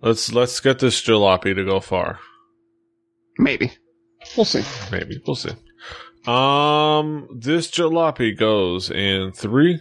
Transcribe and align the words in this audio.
Let's 0.00 0.32
let's 0.32 0.60
get 0.60 0.78
this 0.78 1.00
jalopy 1.00 1.54
to 1.54 1.64
go 1.64 1.80
far. 1.80 2.20
Maybe. 3.38 3.72
We'll 4.36 4.44
see. 4.44 4.62
Maybe 4.90 5.20
we'll 5.26 5.36
see. 5.36 5.52
Um, 6.26 7.28
this 7.40 7.70
jalopy 7.70 8.36
goes 8.36 8.90
in 8.90 9.32
three, 9.32 9.80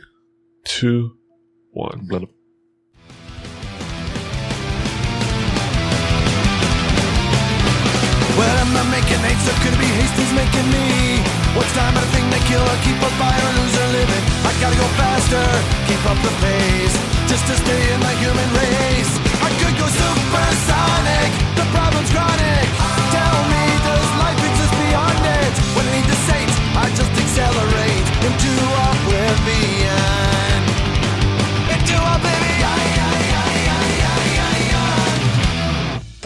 two, 0.63 1.17
one. 1.71 2.07
I'm 8.75 8.91
making 8.91 9.21
hate, 9.23 9.39
so 9.47 9.55
could 9.63 9.71
it 9.71 9.79
be 9.79 9.87
Hastings 9.87 10.33
making 10.35 10.67
me? 10.67 11.23
What's 11.55 11.71
time 11.71 11.95
a 11.95 12.03
thing 12.11 12.27
to 12.27 12.39
kill 12.43 12.59
or 12.59 12.77
keep 12.83 12.99
a 12.99 13.11
fire 13.15 13.39
or 13.39 13.53
lose 13.55 13.75
or 13.79 13.87
living? 13.95 14.23
I 14.43 14.51
gotta 14.59 14.75
go 14.75 14.87
faster, 14.99 15.43
keep 15.87 16.03
up 16.03 16.19
the 16.19 16.33
pace, 16.43 16.95
just 17.31 17.47
to 17.47 17.55
stay 17.55 17.81
in 17.95 17.99
the 18.03 18.13
human 18.19 18.49
race. 18.51 19.11
I 19.39 19.49
could 19.63 19.75
go 19.79 19.87
supersonic, 19.87 21.31
the 21.55 21.65
problem's 21.71 22.11
chronic. 22.11 22.67
Tell 23.15 23.39
me, 23.47 23.63
does 23.87 24.09
life 24.19 24.41
exist 24.43 24.75
beyond 24.75 25.23
it? 25.23 25.53
When 25.75 25.83
I 25.87 25.91
need 25.95 26.07
to 26.11 26.19
say 26.27 26.41
I 26.75 26.85
just 26.99 27.13
accelerate 27.15 28.07
into 28.27 28.51
oblivion. 28.91 30.24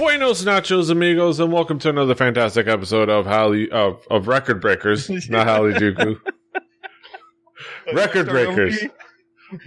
Buenos 0.10 0.44
nachos, 0.44 0.90
amigos, 0.90 1.40
and 1.40 1.54
welcome 1.54 1.78
to 1.78 1.88
another 1.88 2.16
fantastic 2.16 2.66
episode 2.66 3.10
of 3.10 3.28
Halley 3.28 3.70
of 3.70 4.08
of 4.10 4.28
Record 4.28 4.60
Breakers, 4.60 5.08
not 5.30 5.46
Halley 5.46 5.74
Juku. 5.74 6.20
Record 7.94 8.28
Breakers. 8.28 8.86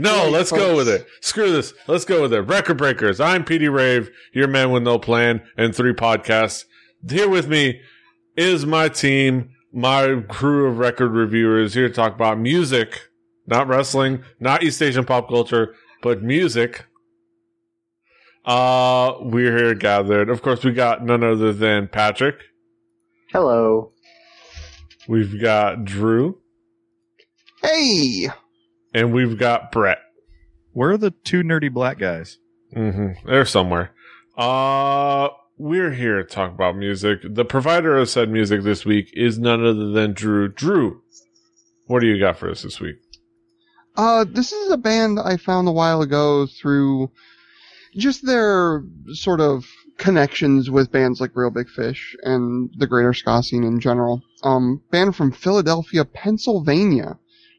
No, 0.00 0.28
let's 0.28 0.50
go 0.50 0.74
with 0.74 0.88
it. 0.88 1.06
Screw 1.20 1.52
this. 1.52 1.72
Let's 1.86 2.04
go 2.04 2.22
with 2.22 2.32
it. 2.32 2.40
Record 2.40 2.76
Breakers. 2.76 3.20
I'm 3.20 3.44
PD 3.44 3.72
Rave, 3.72 4.10
your 4.32 4.48
man 4.48 4.72
with 4.72 4.82
no 4.82 4.98
plan 4.98 5.42
and 5.56 5.72
three 5.72 5.92
podcasts. 5.92 6.64
Here 7.08 7.28
with 7.28 7.46
me 7.46 7.80
is 8.36 8.66
my 8.66 8.88
team, 8.88 9.50
my 9.72 10.24
crew 10.28 10.66
of 10.66 10.78
record 10.78 11.12
reviewers 11.12 11.74
here 11.74 11.86
to 11.86 11.94
talk 11.94 12.16
about 12.16 12.40
music, 12.40 13.10
not 13.46 13.68
wrestling, 13.68 14.24
not 14.40 14.64
East 14.64 14.82
Asian 14.82 15.04
pop 15.04 15.28
culture, 15.28 15.76
but 16.02 16.20
music. 16.20 16.84
Uh, 18.44 19.14
we're 19.20 19.56
here 19.56 19.74
gathered. 19.74 20.28
Of 20.28 20.42
course, 20.42 20.64
we 20.64 20.72
got 20.72 21.04
none 21.04 21.22
other 21.22 21.52
than 21.52 21.88
Patrick. 21.88 22.36
Hello. 23.32 23.92
We've 25.08 25.40
got 25.40 25.84
Drew, 25.84 26.38
Hey! 27.60 28.28
and 28.94 29.12
we've 29.12 29.36
got 29.38 29.72
Brett. 29.72 29.98
Where 30.72 30.90
are 30.90 30.96
the 30.96 31.10
two 31.10 31.42
nerdy 31.42 31.72
black 31.72 31.98
guys? 31.98 32.38
Mm-hmm. 32.74 33.28
They're 33.28 33.44
somewhere. 33.44 33.90
Uh, 34.36 35.28
we're 35.58 35.92
here 35.92 36.22
to 36.22 36.24
talk 36.24 36.52
about 36.52 36.76
music. 36.76 37.20
The 37.24 37.44
provider 37.44 37.96
of 37.98 38.08
said 38.08 38.30
music 38.30 38.62
this 38.62 38.84
week 38.84 39.10
is 39.14 39.38
none 39.38 39.64
other 39.64 39.90
than 39.90 40.12
Drew. 40.12 40.48
Drew, 40.48 41.02
what 41.86 42.00
do 42.00 42.06
you 42.06 42.18
got 42.18 42.38
for 42.38 42.48
us 42.50 42.62
this 42.62 42.80
week? 42.80 42.96
Uh, 43.96 44.24
this 44.28 44.52
is 44.52 44.70
a 44.70 44.76
band 44.78 45.18
I 45.20 45.36
found 45.36 45.68
a 45.68 45.72
while 45.72 46.00
ago 46.00 46.46
through 46.46 47.10
just 47.96 48.24
their 48.24 48.84
sort 49.12 49.40
of 49.40 49.64
connections 49.98 50.70
with 50.70 50.90
bands 50.90 51.20
like 51.20 51.30
Real 51.34 51.50
Big 51.50 51.68
Fish 51.68 52.16
and 52.22 52.70
the 52.76 52.86
greater 52.86 53.14
ska 53.14 53.42
scene 53.42 53.64
in 53.64 53.80
general. 53.80 54.22
Um, 54.42 54.82
band 54.90 55.14
from 55.14 55.32
Philadelphia, 55.32 56.04
Pennsylvania. 56.04 57.18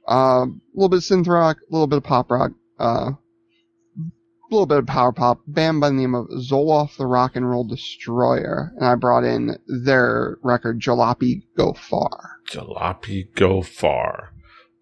Uh, 0.09 0.45
a 0.45 0.51
little 0.73 0.89
bit 0.89 0.97
of 0.97 1.03
synth 1.03 1.27
rock, 1.27 1.57
a 1.57 1.73
little 1.73 1.87
bit 1.87 1.97
of 1.97 2.03
pop 2.03 2.29
rock, 2.29 2.51
uh, 2.79 3.11
a 3.11 4.51
little 4.51 4.65
bit 4.65 4.79
of 4.79 4.87
power 4.87 5.13
pop. 5.13 5.39
Band 5.47 5.79
by 5.79 5.89
the 5.89 5.95
name 5.95 6.13
of 6.13 6.27
Zolof 6.27 6.97
the 6.97 7.07
Rock 7.07 7.35
and 7.35 7.49
Roll 7.49 7.63
Destroyer. 7.63 8.73
And 8.75 8.85
I 8.85 8.95
brought 8.95 9.23
in 9.23 9.57
their 9.67 10.37
record 10.43 10.81
Jalopy 10.81 11.43
Go 11.55 11.73
Far. 11.73 12.39
Jalopy 12.49 13.33
Go 13.35 13.61
Far. 13.61 14.33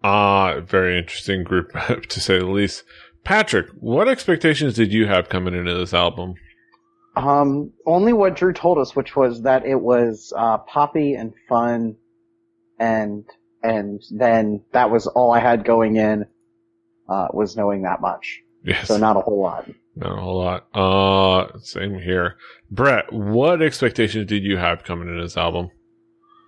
Uh, 0.02 0.60
very 0.62 0.98
interesting 0.98 1.44
group 1.44 1.72
to 2.08 2.20
say 2.20 2.38
the 2.38 2.46
least. 2.46 2.82
Patrick, 3.24 3.68
what 3.78 4.08
expectations 4.08 4.74
did 4.74 4.92
you 4.92 5.06
have 5.06 5.28
coming 5.28 5.54
into 5.54 5.74
this 5.74 5.94
album? 5.94 6.34
Um, 7.14 7.72
only 7.86 8.12
what 8.12 8.36
Drew 8.36 8.52
told 8.52 8.78
us, 8.78 8.96
which 8.96 9.14
was 9.14 9.42
that 9.42 9.64
it 9.66 9.80
was 9.80 10.32
uh, 10.36 10.58
poppy 10.58 11.14
and 11.14 11.32
fun, 11.48 11.96
and 12.78 13.24
and 13.62 14.02
then 14.10 14.62
that 14.72 14.90
was 14.90 15.06
all 15.06 15.32
I 15.32 15.38
had 15.38 15.64
going 15.64 15.96
in. 15.96 16.26
Uh, 17.08 17.28
was 17.32 17.56
knowing 17.56 17.82
that 17.82 18.00
much, 18.00 18.40
Yes. 18.64 18.88
so 18.88 18.96
not 18.96 19.16
a 19.16 19.20
whole 19.20 19.42
lot. 19.42 19.68
Not 19.96 20.16
a 20.18 20.20
whole 20.20 20.38
lot. 20.38 20.66
Uh, 20.72 21.58
same 21.58 21.98
here. 21.98 22.36
Brett, 22.70 23.12
what 23.12 23.60
expectations 23.60 24.26
did 24.26 24.44
you 24.44 24.56
have 24.56 24.84
coming 24.84 25.08
into 25.08 25.20
this 25.22 25.36
album? 25.36 25.70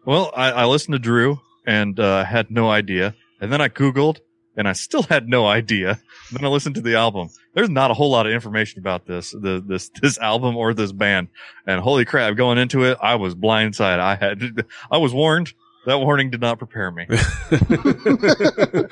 Well, 0.06 0.32
I, 0.34 0.52
I 0.52 0.64
listened 0.64 0.94
to 0.94 0.98
Drew 0.98 1.40
and 1.66 1.98
uh, 2.00 2.24
had 2.24 2.50
no 2.50 2.70
idea, 2.70 3.14
and 3.40 3.52
then 3.52 3.60
I 3.60 3.68
Googled 3.68 4.20
and 4.56 4.68
I 4.68 4.72
still 4.72 5.02
had 5.02 5.28
no 5.28 5.46
idea. 5.46 6.00
Then 6.32 6.44
I 6.44 6.48
listened 6.48 6.74
to 6.76 6.80
the 6.80 6.96
album. 6.96 7.28
There's 7.54 7.70
not 7.70 7.90
a 7.90 7.94
whole 7.94 8.10
lot 8.10 8.26
of 8.26 8.32
information 8.32 8.78
about 8.80 9.06
this, 9.06 9.30
the, 9.30 9.62
this, 9.66 9.90
this 10.02 10.18
album 10.18 10.56
or 10.56 10.74
this 10.74 10.92
band. 10.92 11.28
And 11.66 11.80
holy 11.80 12.04
crap, 12.04 12.36
going 12.36 12.58
into 12.58 12.84
it, 12.84 12.98
I 13.00 13.14
was 13.16 13.34
blindsided. 13.34 14.00
I 14.00 14.14
had, 14.16 14.64
I 14.90 14.98
was 14.98 15.12
warned. 15.12 15.52
That 15.86 15.98
warning 15.98 16.30
did 16.30 16.40
not 16.40 16.58
prepare 16.58 16.90
me. 16.90 17.06
I 17.10 18.86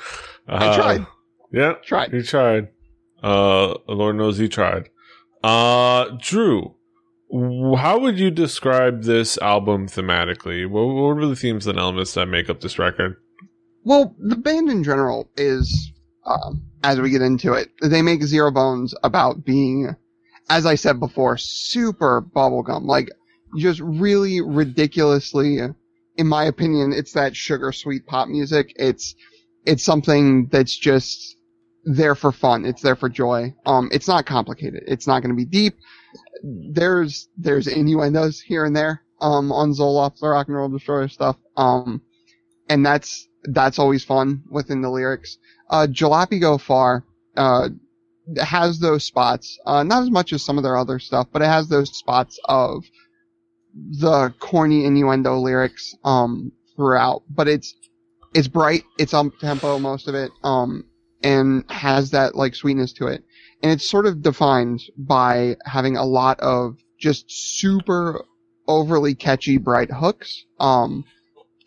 I 0.47 0.75
tried. 0.75 1.07
Yeah, 1.51 1.73
Tried. 1.83 2.13
you 2.13 2.23
tried. 2.23 2.69
Uh, 3.23 3.75
Lord 3.87 4.15
knows 4.15 4.37
he 4.37 4.47
tried. 4.47 4.89
Uh, 5.43 6.09
Drew, 6.19 6.75
how 7.77 7.97
would 7.99 8.19
you 8.19 8.29
describe 8.31 9.03
this 9.03 9.37
album 9.39 9.87
thematically? 9.87 10.69
What, 10.69 10.83
what 10.85 11.23
are 11.23 11.27
the 11.27 11.35
themes 11.35 11.65
and 11.67 11.79
elements 11.79 12.13
that 12.13 12.27
make 12.27 12.49
up 12.49 12.61
this 12.61 12.77
record? 12.77 13.17
Well, 13.85 14.15
the 14.17 14.35
band 14.35 14.69
in 14.69 14.83
general 14.83 15.29
is, 15.35 15.91
um, 16.25 16.63
as 16.83 16.99
we 16.99 17.09
get 17.09 17.21
into 17.21 17.53
it, 17.53 17.69
they 17.81 18.01
make 18.01 18.23
zero 18.23 18.51
bones 18.51 18.95
about 19.03 19.43
being, 19.43 19.95
as 20.49 20.65
I 20.65 20.75
said 20.75 20.99
before, 20.99 21.37
super 21.37 22.21
bubblegum. 22.21 22.85
Like, 22.85 23.09
just 23.57 23.81
really 23.81 24.41
ridiculously, 24.41 25.59
in 25.59 26.27
my 26.27 26.45
opinion, 26.45 26.93
it's 26.93 27.13
that 27.13 27.35
sugar 27.35 27.71
sweet 27.71 28.05
pop 28.07 28.27
music. 28.29 28.73
It's, 28.77 29.15
it's 29.65 29.83
something 29.83 30.47
that's 30.47 30.77
just 30.77 31.35
there 31.83 32.15
for 32.15 32.31
fun. 32.31 32.65
It's 32.65 32.81
there 32.81 32.95
for 32.95 33.09
joy. 33.09 33.53
Um, 33.65 33.89
it's 33.91 34.07
not 34.07 34.25
complicated. 34.25 34.83
It's 34.87 35.07
not 35.07 35.21
going 35.21 35.35
to 35.35 35.35
be 35.35 35.45
deep. 35.45 35.75
There's, 36.41 37.27
there's 37.37 37.67
innuendos 37.67 38.39
here 38.39 38.63
and 38.63 38.75
there, 38.75 39.03
um, 39.19 39.51
on 39.51 39.71
Zolof, 39.73 40.17
the 40.19 40.29
Rock 40.29 40.47
and 40.47 40.55
Roll 40.55 40.69
Destroyer 40.69 41.09
stuff. 41.09 41.35
Um, 41.57 42.01
and 42.69 42.85
that's, 42.85 43.27
that's 43.43 43.79
always 43.79 44.03
fun 44.03 44.43
within 44.49 44.81
the 44.81 44.89
lyrics. 44.89 45.37
Uh, 45.69 45.87
Jalopy 45.89 46.39
Go 46.39 46.57
Far, 46.57 47.03
uh, 47.35 47.69
has 48.41 48.79
those 48.79 49.03
spots, 49.03 49.59
uh, 49.65 49.83
not 49.83 50.03
as 50.03 50.09
much 50.09 50.31
as 50.31 50.43
some 50.43 50.57
of 50.57 50.63
their 50.63 50.77
other 50.77 50.99
stuff, 50.99 51.27
but 51.31 51.41
it 51.41 51.47
has 51.47 51.67
those 51.67 51.97
spots 51.97 52.39
of 52.45 52.85
the 53.75 54.33
corny 54.39 54.85
innuendo 54.85 55.37
lyrics, 55.37 55.93
um, 56.03 56.51
throughout, 56.75 57.23
but 57.29 57.47
it's, 57.47 57.75
it's 58.33 58.47
bright, 58.47 58.83
it's 58.97 59.13
up 59.13 59.27
tempo, 59.39 59.77
most 59.77 60.07
of 60.07 60.15
it, 60.15 60.31
um, 60.43 60.85
and 61.21 61.69
has 61.69 62.11
that 62.11 62.35
like 62.35 62.55
sweetness 62.55 62.93
to 62.93 63.07
it. 63.07 63.23
And 63.61 63.71
it's 63.71 63.89
sort 63.89 64.05
of 64.05 64.21
defined 64.21 64.81
by 64.97 65.57
having 65.65 65.97
a 65.97 66.05
lot 66.05 66.39
of 66.39 66.77
just 66.99 67.25
super 67.27 68.23
overly 68.67 69.15
catchy 69.15 69.57
bright 69.57 69.91
hooks, 69.91 70.45
um, 70.59 71.03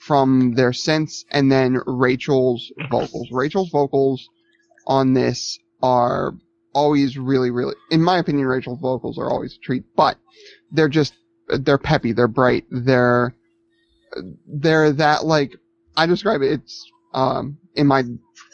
from 0.06 0.54
their 0.54 0.70
synths 0.70 1.24
and 1.32 1.50
then 1.50 1.80
Rachel's 1.84 2.72
vocals. 2.90 3.28
Rachel's 3.32 3.70
vocals 3.70 4.28
on 4.86 5.14
this 5.14 5.58
are 5.82 6.32
always 6.72 7.18
really, 7.18 7.50
really, 7.50 7.74
in 7.90 8.02
my 8.02 8.18
opinion, 8.18 8.46
Rachel's 8.46 8.78
vocals 8.78 9.18
are 9.18 9.28
always 9.28 9.56
a 9.56 9.58
treat, 9.58 9.82
but 9.96 10.16
they're 10.70 10.88
just, 10.88 11.14
they're 11.48 11.78
peppy, 11.78 12.12
they're 12.12 12.28
bright, 12.28 12.64
they're, 12.70 13.34
they're 14.46 14.92
that 14.92 15.24
like, 15.24 15.56
I 15.96 16.06
describe 16.06 16.42
it, 16.42 16.52
it's, 16.52 16.88
um, 17.12 17.58
in 17.74 17.88
my, 17.88 18.04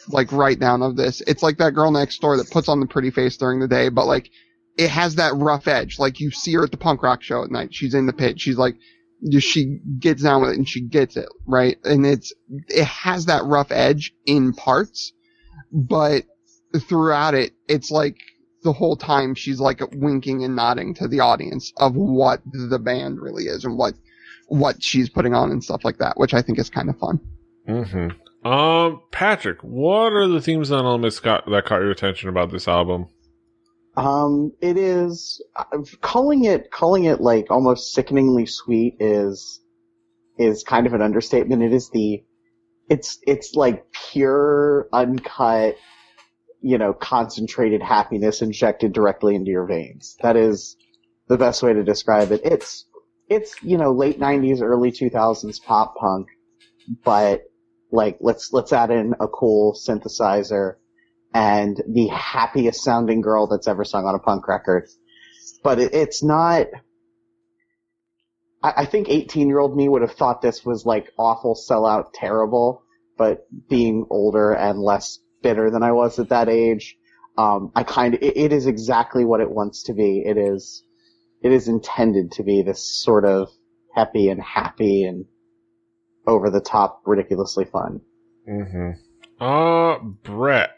like, 0.07 0.31
write 0.31 0.59
down 0.59 0.81
of 0.81 0.95
this, 0.95 1.21
it's 1.27 1.43
like 1.43 1.57
that 1.57 1.75
girl 1.75 1.91
next 1.91 2.19
door 2.19 2.37
that 2.37 2.49
puts 2.49 2.67
on 2.67 2.79
the 2.79 2.87
pretty 2.87 3.11
face 3.11 3.37
during 3.37 3.59
the 3.59 3.67
day, 3.67 3.89
but 3.89 4.07
like, 4.07 4.31
it 4.75 4.89
has 4.89 5.15
that 5.15 5.35
rough 5.35 5.67
edge, 5.67 5.99
like 5.99 6.19
you 6.19 6.31
see 6.31 6.53
her 6.53 6.63
at 6.63 6.71
the 6.71 6.77
punk 6.77 7.03
rock 7.03 7.21
show 7.21 7.43
at 7.43 7.51
night, 7.51 7.75
she's 7.75 7.93
in 7.93 8.07
the 8.07 8.13
pit, 8.13 8.41
she's 8.41 8.57
like, 8.57 8.75
she 9.39 9.79
gets 9.99 10.23
down 10.23 10.41
with 10.41 10.51
it 10.51 10.57
and 10.57 10.67
she 10.67 10.81
gets 10.81 11.17
it, 11.17 11.29
right? 11.45 11.77
And 11.83 12.05
it's, 12.05 12.33
it 12.67 12.85
has 12.85 13.25
that 13.25 13.43
rough 13.45 13.71
edge 13.71 14.13
in 14.25 14.53
parts, 14.53 15.13
but 15.71 16.23
throughout 16.87 17.33
it, 17.33 17.53
it's 17.67 17.91
like 17.91 18.17
the 18.63 18.73
whole 18.73 18.95
time 18.95 19.35
she's 19.35 19.59
like 19.59 19.81
winking 19.93 20.43
and 20.43 20.55
nodding 20.55 20.93
to 20.95 21.07
the 21.07 21.19
audience 21.19 21.71
of 21.77 21.95
what 21.95 22.41
the 22.45 22.79
band 22.79 23.21
really 23.21 23.45
is 23.45 23.65
and 23.65 23.77
what, 23.77 23.93
what 24.47 24.81
she's 24.83 25.09
putting 25.09 25.33
on 25.33 25.51
and 25.51 25.63
stuff 25.63 25.83
like 25.83 25.97
that, 25.97 26.17
which 26.17 26.33
I 26.33 26.41
think 26.41 26.59
is 26.59 26.69
kind 26.69 26.89
of 26.89 26.97
fun. 26.97 27.19
Mm-hmm. 27.67 28.47
Um, 28.47 29.01
Patrick, 29.11 29.59
what 29.61 30.11
are 30.11 30.27
the 30.27 30.41
themes 30.41 30.69
and 30.69 30.85
elements 30.85 31.19
got, 31.19 31.49
that 31.49 31.65
caught 31.65 31.81
your 31.81 31.91
attention 31.91 32.27
about 32.27 32.51
this 32.51 32.67
album? 32.67 33.07
Um, 33.95 34.53
it 34.59 34.77
is 34.77 35.43
uh, 35.55 35.77
calling 36.01 36.45
it 36.45 36.71
calling 36.71 37.03
it 37.03 37.21
like 37.21 37.51
almost 37.51 37.93
sickeningly 37.93 38.45
sweet 38.47 38.97
is 38.99 39.61
is 40.37 40.63
kind 40.63 40.87
of 40.87 40.93
an 40.93 41.01
understatement. 41.01 41.61
It 41.61 41.73
is 41.73 41.89
the 41.89 42.23
it's 42.89 43.19
it's 43.27 43.53
like 43.53 43.85
pure 44.11 44.87
uncut, 44.91 45.77
you 46.61 46.77
know, 46.77 46.93
concentrated 46.93 47.83
happiness 47.83 48.41
injected 48.41 48.93
directly 48.93 49.35
into 49.35 49.51
your 49.51 49.67
veins. 49.67 50.17
That 50.21 50.37
is 50.37 50.75
the 51.27 51.37
best 51.37 51.61
way 51.61 51.73
to 51.73 51.83
describe 51.83 52.31
it. 52.31 52.41
It's 52.43 52.85
it's 53.29 53.55
you 53.61 53.77
know 53.77 53.91
late 53.91 54.19
'90s, 54.19 54.61
early 54.61 54.91
2000s 54.91 55.63
pop 55.63 55.95
punk, 55.97 56.27
but 57.03 57.43
like 57.91 58.17
let's 58.21 58.51
let's 58.51 58.73
add 58.73 58.89
in 58.89 59.13
a 59.19 59.27
cool 59.27 59.73
synthesizer 59.73 60.77
and 61.33 61.81
the 61.87 62.07
happiest 62.07 62.83
sounding 62.83 63.21
girl 63.21 63.47
that's 63.47 63.67
ever 63.67 63.83
sung 63.83 64.05
on 64.05 64.15
a 64.15 64.19
punk 64.19 64.47
record. 64.47 64.87
But 65.63 65.79
it, 65.79 65.93
it's 65.93 66.23
not. 66.23 66.67
I, 68.61 68.73
I 68.77 68.85
think 68.85 69.09
18 69.09 69.47
year 69.47 69.59
old 69.59 69.75
me 69.75 69.89
would 69.89 70.01
have 70.01 70.13
thought 70.13 70.41
this 70.41 70.63
was 70.65 70.85
like 70.85 71.11
awful, 71.17 71.55
sellout, 71.55 72.07
terrible. 72.13 72.83
But 73.17 73.45
being 73.69 74.05
older 74.09 74.53
and 74.53 74.79
less 74.79 75.19
bitter 75.41 75.69
than 75.69 75.83
I 75.83 75.91
was 75.91 76.17
at 76.19 76.29
that 76.29 76.49
age, 76.49 76.95
um, 77.37 77.71
I 77.75 77.83
kind 77.83 78.15
of 78.15 78.21
it, 78.21 78.37
it 78.37 78.53
is 78.53 78.65
exactly 78.65 79.25
what 79.25 79.41
it 79.41 79.49
wants 79.49 79.83
to 79.83 79.93
be. 79.93 80.23
It 80.25 80.37
is 80.37 80.83
it 81.41 81.51
is 81.51 81.67
intended 81.67 82.31
to 82.33 82.43
be 82.43 82.61
this 82.61 83.01
sort 83.03 83.25
of 83.25 83.49
happy 83.93 84.29
and 84.29 84.41
happy 84.41 85.03
and 85.03 85.25
over 86.25 86.49
the 86.49 86.61
top, 86.61 87.01
ridiculously 87.05 87.65
fun. 87.65 88.01
Mm-hmm. 88.49 89.43
Uh, 89.43 89.99
Brett, 90.23 90.71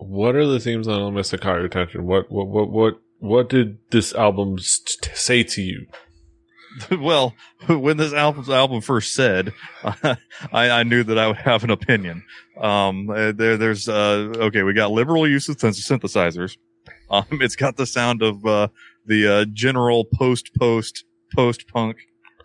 what 0.00 0.34
are 0.34 0.46
the 0.46 0.60
themes 0.60 0.88
almost 0.88 1.38
caught 1.40 1.56
your 1.56 1.66
attention? 1.66 2.06
What, 2.06 2.30
what, 2.30 2.48
what, 2.48 2.70
what, 2.70 2.94
what 3.18 3.48
did 3.48 3.78
this 3.90 4.14
album 4.14 4.58
st- 4.58 5.16
say 5.16 5.42
to 5.42 5.60
you? 5.60 5.86
well, 6.98 7.34
when 7.68 7.96
this 7.96 8.12
album 8.12 8.50
album 8.50 8.80
first 8.80 9.14
said, 9.14 9.52
I, 9.84 10.16
I 10.52 10.82
knew 10.84 11.02
that 11.04 11.18
I 11.18 11.26
would 11.26 11.36
have 11.36 11.64
an 11.64 11.70
opinion. 11.70 12.24
Um, 12.58 13.10
uh, 13.10 13.32
there, 13.32 13.56
there's, 13.56 13.88
uh, 13.88 14.32
okay, 14.36 14.62
we 14.62 14.72
got 14.72 14.90
liberal 14.90 15.28
use 15.28 15.48
of 15.48 15.56
synthesizers. 15.56 16.56
Um, 17.10 17.26
it's 17.32 17.56
got 17.56 17.76
the 17.76 17.86
sound 17.86 18.22
of, 18.22 18.44
uh, 18.46 18.68
the, 19.04 19.26
uh, 19.26 19.44
general 19.52 20.04
post, 20.04 20.54
post, 20.58 21.04
post 21.34 21.66
punk 21.68 21.96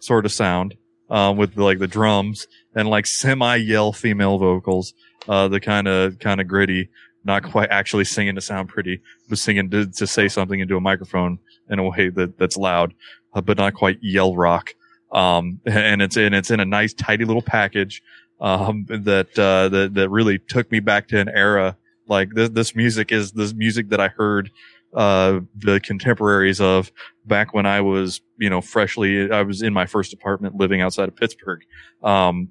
sort 0.02 0.26
of 0.26 0.32
sound, 0.32 0.76
uh, 1.10 1.34
with 1.36 1.56
like 1.56 1.80
the 1.80 1.88
drums 1.88 2.48
and 2.76 2.90
like 2.90 3.06
semi 3.06 3.56
yell 3.56 3.94
female 3.94 4.40
vocals, 4.40 4.94
uh, 5.30 5.48
the 5.48 5.60
kind 5.60 5.88
of, 5.88 6.18
kind 6.20 6.42
of 6.42 6.48
gritty, 6.48 6.90
not 7.26 7.44
quite 7.44 7.70
actually 7.72 8.06
singing 8.06 8.36
to 8.36 8.42
sound 8.42 8.70
pretty, 8.70 9.02
but 9.28 9.38
singing 9.38 9.70
to, 9.72 9.88
to 9.88 10.08
say 10.08 10.28
something 10.28 10.60
into 10.60 10.78
a 10.78 10.82
microphone 10.82 11.40
in 11.70 11.80
a 11.80 11.84
way 11.84 12.10
that, 12.10 12.38
that's 12.38 12.56
loud, 12.56 12.94
uh, 13.34 13.42
but 13.42 13.58
not 13.58 13.74
quite 13.74 13.98
yell 14.02 14.36
rock. 14.36 14.74
Um, 15.12 15.60
and 15.66 16.02
it's, 16.02 16.18
and 16.18 16.36
it's 16.36 16.52
in 16.52 16.60
a 16.60 16.66
nice, 16.66 16.94
tidy 16.94 17.26
little 17.26 17.42
package, 17.42 18.02
um, 18.40 18.86
that, 18.90 19.38
uh, 19.40 19.70
that, 19.70 19.94
that 19.96 20.10
really 20.10 20.40
took 20.40 20.72
me 20.72 20.80
back 20.80 21.08
to 21.10 21.20
an 21.20 21.30
era. 21.30 21.78
Like 22.08 22.30
this, 22.36 22.50
this 22.50 22.76
music 22.76 23.12
is 23.12 23.32
this 23.32 23.54
music 23.54 23.90
that 23.90 24.00
I 24.00 24.10
heard, 24.10 24.52
uh, 24.94 25.42
the 25.58 25.80
contemporaries 25.80 26.62
of 26.62 26.92
back 27.26 27.54
when 27.54 27.66
I 27.66 27.82
was, 27.82 28.22
you 28.38 28.50
know, 28.50 28.62
freshly, 28.62 29.30
I 29.32 29.42
was 29.42 29.62
in 29.62 29.74
my 29.74 29.86
first 29.86 30.14
apartment 30.14 30.56
living 30.56 30.82
outside 30.82 31.10
of 31.10 31.16
Pittsburgh. 31.16 31.62
Um, 32.04 32.50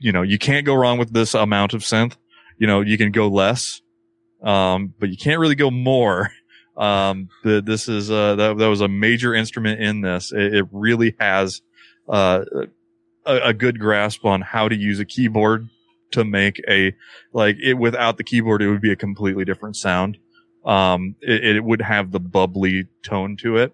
you 0.00 0.12
know, 0.12 0.22
you 0.22 0.38
can't 0.38 0.66
go 0.66 0.74
wrong 0.74 0.98
with 0.98 1.12
this 1.12 1.34
amount 1.34 1.72
of 1.72 1.82
synth. 1.82 2.16
You 2.58 2.66
know, 2.66 2.80
you 2.80 2.98
can 2.98 3.12
go 3.12 3.28
less, 3.28 3.80
um, 4.42 4.94
but 4.98 5.08
you 5.08 5.16
can't 5.16 5.40
really 5.40 5.54
go 5.54 5.70
more. 5.70 6.30
Um, 6.76 7.28
the, 7.42 7.60
this 7.60 7.88
is, 7.88 8.08
uh, 8.08 8.36
that, 8.36 8.56
that 8.58 8.68
was 8.68 8.80
a 8.80 8.86
major 8.86 9.34
instrument 9.34 9.80
in 9.80 10.00
this. 10.00 10.30
It, 10.30 10.54
it 10.54 10.66
really 10.70 11.16
has, 11.18 11.60
uh, 12.08 12.44
a, 13.26 13.48
a 13.48 13.52
good 13.52 13.80
grasp 13.80 14.24
on 14.24 14.42
how 14.42 14.68
to 14.68 14.76
use 14.76 15.00
a 15.00 15.04
keyboard 15.04 15.68
to 16.12 16.24
make 16.24 16.62
a, 16.68 16.94
like 17.32 17.56
it 17.60 17.74
without 17.74 18.16
the 18.16 18.22
keyboard, 18.22 18.62
it 18.62 18.70
would 18.70 18.80
be 18.80 18.92
a 18.92 18.96
completely 18.96 19.44
different 19.44 19.74
sound. 19.74 20.18
Um, 20.64 21.16
it, 21.20 21.56
it 21.56 21.64
would 21.64 21.82
have 21.82 22.12
the 22.12 22.20
bubbly 22.20 22.86
tone 23.02 23.36
to 23.38 23.56
it. 23.56 23.72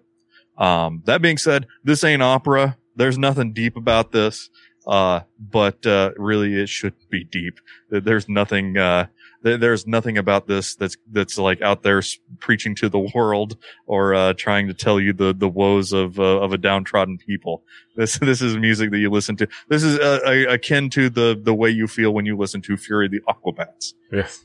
Um, 0.57 1.03
that 1.05 1.21
being 1.21 1.37
said, 1.37 1.67
this 1.83 2.03
ain't 2.03 2.23
opera. 2.23 2.77
There's 2.95 3.19
nothing 3.19 3.53
deep 3.53 3.77
about 3.77 4.13
this. 4.13 4.49
Uh, 4.87 5.21
but, 5.39 5.85
uh, 5.85 6.11
really 6.17 6.59
it 6.59 6.69
should 6.69 6.93
be 7.09 7.23
deep. 7.23 7.59
There's 7.89 8.27
nothing, 8.27 8.77
uh, 8.77 9.07
there's 9.45 9.85
nothing 9.85 10.17
about 10.17 10.47
this 10.47 10.75
that's 10.75 10.97
that's 11.11 11.37
like 11.37 11.61
out 11.61 11.83
there 11.83 12.01
preaching 12.39 12.73
to 12.75 12.89
the 12.89 12.99
world 13.15 13.57
or 13.85 14.15
uh, 14.15 14.33
trying 14.33 14.67
to 14.67 14.73
tell 14.73 14.99
you 14.99 15.13
the 15.13 15.33
the 15.33 15.47
woes 15.47 15.93
of 15.93 16.19
uh, 16.19 16.41
of 16.41 16.51
a 16.51 16.57
downtrodden 16.57 17.17
people. 17.17 17.63
This 17.95 18.17
this 18.19 18.41
is 18.41 18.57
music 18.57 18.91
that 18.91 18.97
you 18.97 19.09
listen 19.09 19.35
to. 19.37 19.47
This 19.69 19.83
is 19.83 19.99
uh, 19.99 20.45
akin 20.49 20.89
to 20.91 21.09
the 21.09 21.39
the 21.41 21.53
way 21.53 21.69
you 21.69 21.87
feel 21.87 22.11
when 22.11 22.25
you 22.25 22.37
listen 22.37 22.61
to 22.63 22.75
Fury 22.75 23.07
the 23.07 23.21
Aquabats. 23.29 23.93
Yes. 24.11 24.43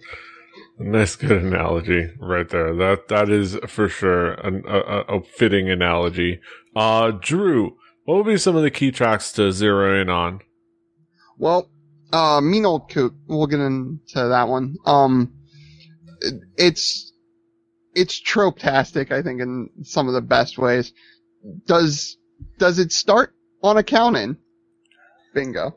nice, 0.78 1.16
good 1.16 1.42
analogy 1.42 2.10
right 2.20 2.48
there. 2.48 2.74
That 2.74 3.08
that 3.08 3.28
is 3.28 3.58
for 3.66 3.88
sure 3.88 4.34
an, 4.34 4.62
a, 4.68 5.16
a 5.16 5.22
fitting 5.22 5.68
analogy. 5.68 6.40
Uh, 6.76 7.10
Drew, 7.10 7.76
what 8.04 8.16
would 8.16 8.26
be 8.26 8.38
some 8.38 8.56
of 8.56 8.62
the 8.62 8.70
key 8.70 8.92
tracks 8.92 9.32
to 9.32 9.52
zero 9.52 10.00
in 10.00 10.08
on? 10.08 10.40
Well, 11.38 11.68
uh, 12.12 12.40
Mean 12.40 12.66
Old 12.66 12.90
Coot. 12.90 13.14
We'll 13.26 13.46
get 13.46 13.60
into 13.60 13.96
that 14.14 14.48
one. 14.48 14.76
Um, 14.84 15.32
it's, 16.56 17.12
it's 17.94 18.20
trope-tastic, 18.20 19.10
I 19.10 19.22
think, 19.22 19.40
in 19.40 19.70
some 19.82 20.08
of 20.08 20.14
the 20.14 20.20
best 20.20 20.58
ways. 20.58 20.92
Does, 21.66 22.16
does 22.58 22.78
it 22.78 22.92
start 22.92 23.34
on 23.62 23.76
a 23.76 23.82
count-in? 23.82 24.36
Bingo. 25.34 25.76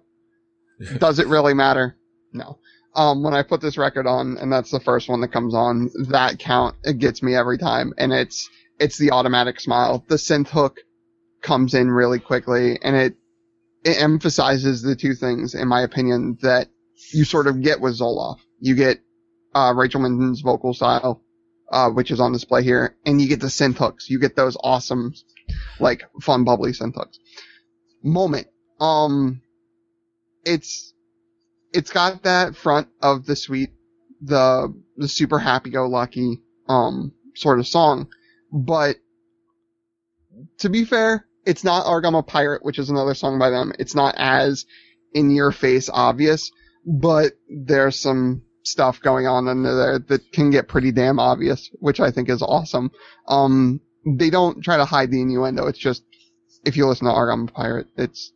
does 0.98 1.20
it 1.20 1.28
really 1.28 1.54
matter? 1.54 1.98
No. 2.34 2.60
Um, 2.94 3.24
when 3.24 3.34
I 3.34 3.44
put 3.44 3.62
this 3.62 3.78
record 3.78 4.08
on, 4.08 4.38
and 4.38 4.52
that's 4.52 4.72
the 4.72 4.80
first 4.80 5.10
one 5.10 5.22
that 5.22 5.32
comes 5.32 5.54
on, 5.54 5.90
that 6.10 6.40
count, 6.40 6.76
it 6.84 7.00
gets 7.00 7.22
me 7.22 7.36
every 7.36 7.58
time, 7.58 7.94
and 7.98 8.14
it's, 8.14 8.50
it's 8.80 8.98
the 8.98 9.12
automatic 9.12 9.60
smile. 9.60 10.04
The 10.08 10.16
synth 10.16 10.48
hook 10.48 10.80
comes 11.42 11.74
in 11.74 11.90
really 11.92 12.20
quickly, 12.20 12.80
and 12.82 12.96
it, 12.96 13.16
it 13.86 14.02
emphasizes 14.02 14.82
the 14.82 14.96
two 14.96 15.14
things, 15.14 15.54
in 15.54 15.68
my 15.68 15.82
opinion, 15.82 16.40
that 16.42 16.68
you 17.14 17.24
sort 17.24 17.46
of 17.46 17.62
get 17.62 17.80
with 17.80 18.00
Zolof. 18.00 18.40
You 18.60 18.76
get 18.76 19.00
uh, 19.54 19.74
Rachel 19.76 20.02
Minton's 20.02 20.42
vocal 20.42 20.74
style, 20.74 21.22
uh, 21.72 21.92
which 21.92 22.10
is 22.10 22.20
on 22.20 22.34
display 22.34 22.64
here, 22.64 22.98
and 23.06 23.22
you 23.22 23.28
get 23.28 23.42
the 23.42 23.48
synth 23.48 23.78
hooks. 23.78 24.10
You 24.10 24.20
get 24.20 24.36
those 24.36 24.58
awesome, 24.62 25.14
like 25.80 26.04
fun, 26.20 26.44
bubbly 26.44 26.72
synth 26.72 26.96
hooks. 26.96 27.20
Moment. 28.04 28.48
Um, 28.80 29.42
it's 30.44 30.94
it's 31.72 31.92
got 31.92 32.24
that 32.24 32.56
front 32.56 32.88
of 33.02 33.26
the 33.28 33.36
sweet, 33.36 33.70
the 34.20 34.74
the 34.98 35.08
super 35.08 35.38
happy-go-lucky 35.38 36.42
um 36.68 37.14
sort 37.36 37.60
of 37.60 37.68
song, 37.68 38.08
but 38.52 38.96
to 40.60 40.70
be 40.70 40.86
fair, 40.86 41.28
it's 41.46 41.64
not 41.64 41.86
Arg 41.86 42.06
Pirate, 42.28 42.64
which 42.66 42.80
is 42.80 42.90
another 42.90 43.14
song 43.14 43.40
by 43.40 43.50
them. 43.50 43.72
It's 43.80 43.96
not 43.96 44.16
as 44.18 44.66
in 45.14 45.32
your 45.32 45.52
face 45.52 45.90
obvious, 45.92 46.52
but 46.86 47.34
there's 47.50 48.00
some 48.00 48.44
stuff 48.64 49.00
going 49.02 49.28
on 49.28 49.48
in 49.48 49.64
there 49.64 50.00
that 50.00 50.32
can 50.32 50.50
get 50.50 50.68
pretty 50.68 50.92
damn 50.92 51.20
obvious, 51.20 51.70
which 51.80 52.00
I 52.00 52.12
think 52.12 52.30
is 52.30 52.42
awesome. 52.42 52.92
Um, 53.28 53.80
they 54.06 54.30
don't 54.30 54.64
try 54.64 54.78
to 54.78 54.86
hide 54.86 55.12
the 55.12 55.22
innuendo. 55.22 55.68
It's 55.68 55.80
just, 55.80 56.04
if 56.66 56.76
you 56.78 56.88
listen 56.88 57.06
to 57.08 57.14
Arg 57.14 57.54
Pirate, 57.54 57.88
it's, 57.96 58.32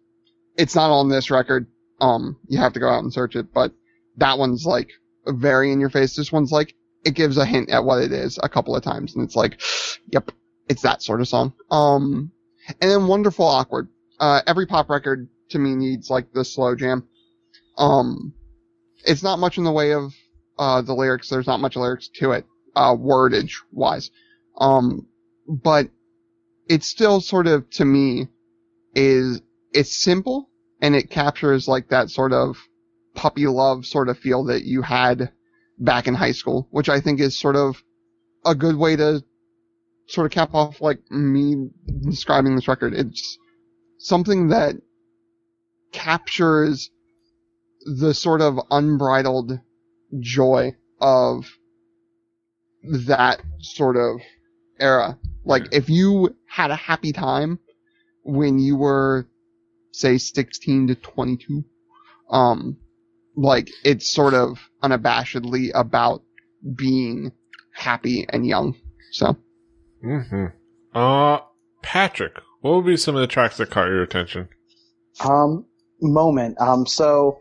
it's 0.58 0.76
not 0.76 0.92
on 0.92 1.10
this 1.10 1.32
record. 1.32 1.68
Um, 2.00 2.38
you 2.48 2.60
have 2.60 2.74
to 2.74 2.80
go 2.80 2.90
out 2.90 3.04
and 3.04 3.14
search 3.14 3.36
it, 3.36 3.54
but 3.54 3.74
that 4.18 4.38
one's 4.38 4.66
like 4.66 4.92
very 5.26 5.72
in 5.72 5.80
your 5.80 5.90
face. 5.90 6.16
This 6.16 6.32
one's 6.32 6.52
like, 6.52 6.76
it 7.04 7.16
gives 7.16 7.38
a 7.38 7.46
hint 7.46 7.70
at 7.70 7.84
what 7.84 8.02
it 8.02 8.12
is 8.12 8.40
a 8.42 8.50
couple 8.50 8.76
of 8.76 8.84
times 8.84 9.16
and 9.16 9.24
it's 9.24 9.36
like, 9.36 9.60
yep, 10.12 10.32
it's 10.68 10.84
that 10.84 11.02
sort 11.02 11.22
of 11.22 11.28
song. 11.28 11.54
Um, 11.72 12.32
and 12.82 12.92
then 12.92 13.08
Wonderful 13.08 13.46
Awkward. 13.46 13.90
Uh, 14.20 14.42
every 14.46 14.66
pop 14.66 14.90
record 14.90 15.30
to 15.50 15.60
me 15.60 15.76
needs 15.76 16.10
like 16.10 16.32
the 16.34 16.46
slow 16.46 16.76
jam. 16.76 17.08
Um, 17.78 18.34
it's 19.06 19.24
not 19.24 19.40
much 19.40 19.58
in 19.58 19.64
the 19.64 19.72
way 19.72 19.94
of, 19.94 20.14
uh, 20.58 20.82
the 20.82 20.94
lyrics. 20.94 21.30
There's 21.30 21.48
not 21.48 21.62
much 21.62 21.76
lyrics 21.76 22.10
to 22.16 22.32
it, 22.32 22.46
uh, 22.76 22.96
wordage 22.96 23.54
wise. 23.72 24.12
Um, 24.58 25.08
but 25.48 25.90
it's 26.68 26.88
still 26.88 27.22
sort 27.22 27.48
of, 27.48 27.70
to 27.72 27.86
me, 27.86 28.28
is, 28.94 29.42
it's 29.74 29.96
simple 29.96 30.50
and 30.82 30.96
it 30.96 31.10
captures 31.10 31.68
like 31.68 31.90
that 31.90 32.10
sort 32.10 32.34
of 32.34 32.58
puppy 33.16 33.48
love 33.48 33.86
sort 33.86 34.10
of 34.10 34.18
feel 34.18 34.46
that 34.46 34.64
you 34.64 34.82
had 34.82 35.32
back 35.78 36.08
in 36.08 36.14
high 36.14 36.32
school, 36.32 36.68
which 36.72 36.90
I 36.90 37.00
think 37.00 37.20
is 37.20 37.40
sort 37.40 37.56
of 37.56 37.82
a 38.46 38.56
good 38.56 38.76
way 38.76 38.96
to 38.96 39.24
sort 40.10 40.26
of 40.26 40.32
cap 40.32 40.54
off 40.54 40.82
like 40.82 41.00
me 41.12 41.70
describing 42.02 42.56
this 42.56 42.68
record. 42.68 42.94
It's 42.94 43.38
something 44.00 44.50
that 44.50 44.76
captures 45.92 46.90
the 47.86 48.14
sort 48.14 48.42
of 48.42 48.60
unbridled 48.72 49.60
joy 50.20 50.76
of 51.00 51.46
that 52.84 53.42
sort 53.60 53.98
of 53.98 54.20
era. 54.80 55.18
Like 55.46 55.68
if 55.72 55.90
you 55.90 56.36
had 56.48 56.72
a 56.72 56.76
happy 56.76 57.12
time 57.12 57.60
when 58.24 58.58
you 58.58 58.78
were, 58.78 59.28
say, 59.92 60.18
16 60.18 60.88
to 60.88 60.96
22, 60.96 61.64
um, 62.32 62.78
like 63.36 63.70
it's 63.84 64.12
sort 64.12 64.34
of 64.34 64.58
unabashedly 64.84 65.70
about 65.74 66.24
being 66.76 67.32
happy 67.74 68.26
and 68.28 68.46
young. 68.46 68.76
So 69.12 69.38
Mm-hmm. 70.04 70.46
Uh, 70.98 71.40
Patrick, 71.82 72.34
what 72.62 72.76
would 72.76 72.86
be 72.86 72.98
some 72.98 73.16
of 73.16 73.22
the 73.22 73.28
tracks 73.28 73.58
that 73.58 73.70
caught 73.70 73.88
your 73.88 74.02
attention? 74.04 74.50
Um, 75.24 75.66
moment. 76.02 76.58
Um, 76.60 76.86
so 76.86 77.40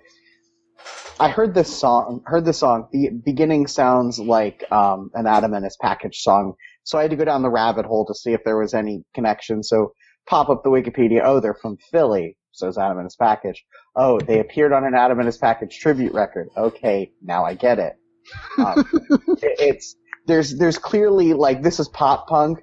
I 1.21 1.29
heard 1.31 1.55
this 1.55 1.75
song. 1.77 2.23
Heard 2.27 2.45
this 2.45 2.59
song. 2.59 2.89
The 2.93 3.11
beginning 3.25 3.67
sounds 3.67 4.19
like 4.19 4.65
um 4.73 5.11
an 5.15 5.27
Atom 5.27 5.55
and 5.55 5.65
his 5.65 5.77
package 5.81 6.19
song. 6.21 6.55
So 6.85 6.99
I 6.99 7.03
had 7.03 7.11
to 7.11 7.17
go 7.17 7.25
down 7.25 7.43
the 7.43 7.51
rabbit 7.51 7.85
hole 7.87 8.07
to 8.07 8.15
see 8.15 8.33
if 8.33 8.43
there 8.45 8.57
was 8.59 8.75
any 8.75 9.05
connection. 9.15 9.63
So 9.63 9.93
pop 10.27 10.49
up 10.49 10.63
the 10.65 10.71
Wikipedia. 10.71 11.21
Oh, 11.25 11.41
they're 11.41 11.55
from 11.61 11.77
Philly. 11.91 12.37
So 12.53 12.67
is 12.69 12.79
Atom 12.79 12.99
and 12.99 13.07
his 13.07 13.17
package. 13.17 13.65
Oh, 13.95 14.19
they 14.21 14.41
appeared 14.41 14.73
on 14.73 14.85
an 14.85 14.95
Atom 14.95 15.19
and 15.21 15.27
his 15.27 15.37
package 15.39 15.79
tribute 15.79 16.13
record. 16.13 16.49
Okay, 16.57 17.13
now 17.23 17.45
I 17.45 17.55
get 17.55 17.79
it. 17.79 17.93
Um, 18.59 18.89
it- 19.43 19.61
it's 19.61 19.97
there's 20.29 20.57
there's 20.57 20.79
clearly 20.79 21.33
like 21.33 21.63
this 21.63 21.81
is 21.81 21.89
pop 21.89 22.29
punk, 22.29 22.63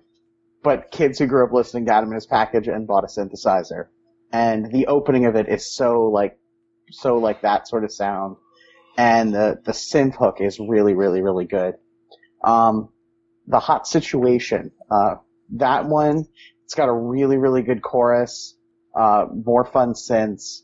but 0.63 0.91
kids 0.91 1.19
who 1.19 1.25
grew 1.25 1.43
up 1.45 1.51
listening 1.51 1.87
to 1.87 1.93
Atom 1.93 2.09
and 2.09 2.15
his 2.15 2.27
package 2.27 2.67
and 2.67 2.87
bought 2.87 3.03
a 3.03 3.07
synthesizer. 3.07 3.87
And 4.31 4.71
the 4.71 4.87
opening 4.87 5.25
of 5.25 5.35
it 5.35 5.49
is 5.49 5.75
so 5.75 6.03
like 6.03 6.37
so 6.91 7.17
like 7.17 7.41
that 7.41 7.67
sort 7.67 7.83
of 7.83 7.91
sound. 7.91 8.37
And 8.97 9.33
the 9.33 9.59
the 9.65 9.71
synth 9.73 10.15
hook 10.15 10.37
is 10.39 10.59
really, 10.59 10.93
really, 10.93 11.21
really 11.21 11.45
good. 11.45 11.73
Um 12.43 12.89
the 13.47 13.59
hot 13.59 13.87
situation, 13.87 14.71
uh 14.89 15.15
that 15.55 15.87
one, 15.87 16.25
it's 16.63 16.75
got 16.75 16.87
a 16.87 16.93
really, 16.93 17.37
really 17.37 17.63
good 17.63 17.81
chorus, 17.81 18.55
uh 18.95 19.25
more 19.33 19.65
fun 19.65 19.93
synths, 19.93 20.61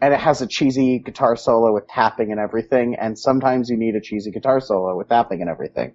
and 0.00 0.14
it 0.14 0.20
has 0.20 0.40
a 0.40 0.46
cheesy 0.46 1.00
guitar 1.00 1.34
solo 1.34 1.74
with 1.74 1.88
tapping 1.88 2.30
and 2.30 2.40
everything, 2.40 2.94
and 2.94 3.18
sometimes 3.18 3.70
you 3.70 3.76
need 3.76 3.96
a 3.96 4.00
cheesy 4.00 4.30
guitar 4.30 4.60
solo 4.60 4.96
with 4.96 5.08
tapping 5.08 5.40
and 5.40 5.50
everything. 5.50 5.94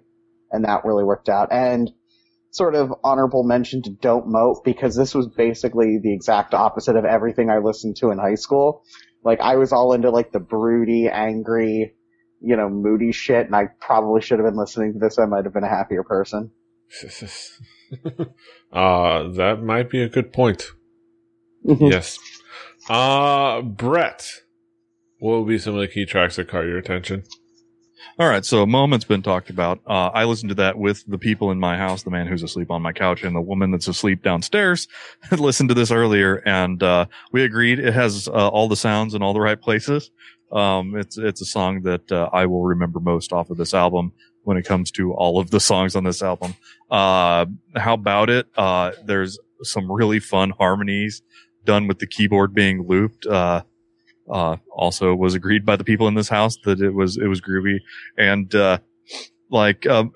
And 0.50 0.64
that 0.64 0.84
really 0.84 1.04
worked 1.04 1.28
out. 1.28 1.52
And 1.52 1.90
sort 2.50 2.74
of 2.74 2.92
honorable 3.04 3.44
mention 3.44 3.82
to 3.82 3.90
Don't 3.90 4.26
Mope 4.26 4.64
because 4.64 4.96
this 4.96 5.14
was 5.14 5.28
basically 5.28 5.98
the 6.02 6.12
exact 6.12 6.52
opposite 6.52 6.96
of 6.96 7.04
everything 7.04 7.48
I 7.48 7.58
listened 7.58 7.96
to 7.96 8.10
in 8.10 8.18
high 8.18 8.34
school. 8.34 8.82
Like 9.24 9.40
I 9.40 9.56
was 9.56 9.72
all 9.72 9.92
into 9.92 10.10
like 10.10 10.32
the 10.32 10.40
broody, 10.40 11.08
angry, 11.08 11.94
you 12.40 12.56
know, 12.56 12.68
moody 12.68 13.12
shit 13.12 13.46
and 13.46 13.54
I 13.54 13.68
probably 13.80 14.20
should 14.20 14.38
have 14.38 14.46
been 14.46 14.58
listening 14.58 14.94
to 14.94 14.98
this. 14.98 15.18
I 15.18 15.26
might 15.26 15.44
have 15.44 15.54
been 15.54 15.64
a 15.64 15.68
happier 15.68 16.02
person. 16.02 16.50
uh, 18.72 19.28
that 19.28 19.62
might 19.62 19.90
be 19.90 20.02
a 20.02 20.08
good 20.08 20.32
point. 20.32 20.64
yes. 21.62 22.18
Uh, 22.88 23.62
Brett, 23.62 24.26
what 25.18 25.38
would 25.38 25.48
be 25.48 25.58
some 25.58 25.74
of 25.74 25.80
the 25.80 25.88
key 25.88 26.06
tracks 26.06 26.36
that 26.36 26.48
caught 26.48 26.64
your 26.64 26.78
attention? 26.78 27.24
All 28.18 28.28
right, 28.28 28.44
so 28.44 28.62
a 28.62 28.66
moment's 28.66 29.04
been 29.04 29.22
talked 29.22 29.50
about. 29.50 29.80
Uh, 29.86 30.08
I 30.08 30.24
listened 30.24 30.50
to 30.50 30.54
that 30.56 30.78
with 30.78 31.04
the 31.06 31.18
people 31.18 31.50
in 31.50 31.58
my 31.58 31.76
house, 31.76 32.02
the 32.02 32.10
man 32.10 32.26
who's 32.26 32.42
asleep 32.42 32.70
on 32.70 32.82
my 32.82 32.92
couch 32.92 33.22
and 33.22 33.34
the 33.34 33.40
woman 33.40 33.70
that's 33.70 33.88
asleep 33.88 34.22
downstairs 34.22 34.88
listened 35.32 35.68
to 35.70 35.74
this 35.74 35.90
earlier 35.90 36.36
and, 36.46 36.82
uh, 36.82 37.06
we 37.32 37.44
agreed 37.44 37.78
it 37.78 37.94
has, 37.94 38.28
uh, 38.28 38.48
all 38.48 38.68
the 38.68 38.76
sounds 38.76 39.14
in 39.14 39.22
all 39.22 39.32
the 39.32 39.40
right 39.40 39.60
places. 39.60 40.10
Um, 40.52 40.96
it's, 40.96 41.16
it's 41.16 41.40
a 41.40 41.46
song 41.46 41.82
that, 41.82 42.10
uh, 42.10 42.28
I 42.32 42.46
will 42.46 42.64
remember 42.64 43.00
most 43.00 43.32
off 43.32 43.50
of 43.50 43.56
this 43.56 43.74
album 43.74 44.12
when 44.42 44.56
it 44.56 44.64
comes 44.64 44.90
to 44.92 45.12
all 45.12 45.38
of 45.38 45.50
the 45.50 45.60
songs 45.60 45.94
on 45.94 46.04
this 46.04 46.22
album. 46.22 46.54
Uh, 46.90 47.46
how 47.76 47.94
about 47.94 48.30
it? 48.30 48.46
Uh, 48.56 48.92
there's 49.04 49.38
some 49.62 49.90
really 49.90 50.18
fun 50.18 50.50
harmonies 50.50 51.22
done 51.64 51.86
with 51.86 51.98
the 51.98 52.06
keyboard 52.06 52.54
being 52.54 52.86
looped. 52.86 53.26
Uh, 53.26 53.62
uh, 54.30 54.56
also 54.74 55.14
was 55.14 55.34
agreed 55.34 55.64
by 55.66 55.76
the 55.76 55.84
people 55.84 56.08
in 56.08 56.14
this 56.14 56.28
house 56.28 56.56
that 56.64 56.80
it 56.80 56.94
was, 56.94 57.16
it 57.16 57.26
was 57.26 57.40
groovy. 57.40 57.78
And, 58.16 58.54
uh, 58.54 58.78
like, 59.50 59.86
um, 59.86 60.12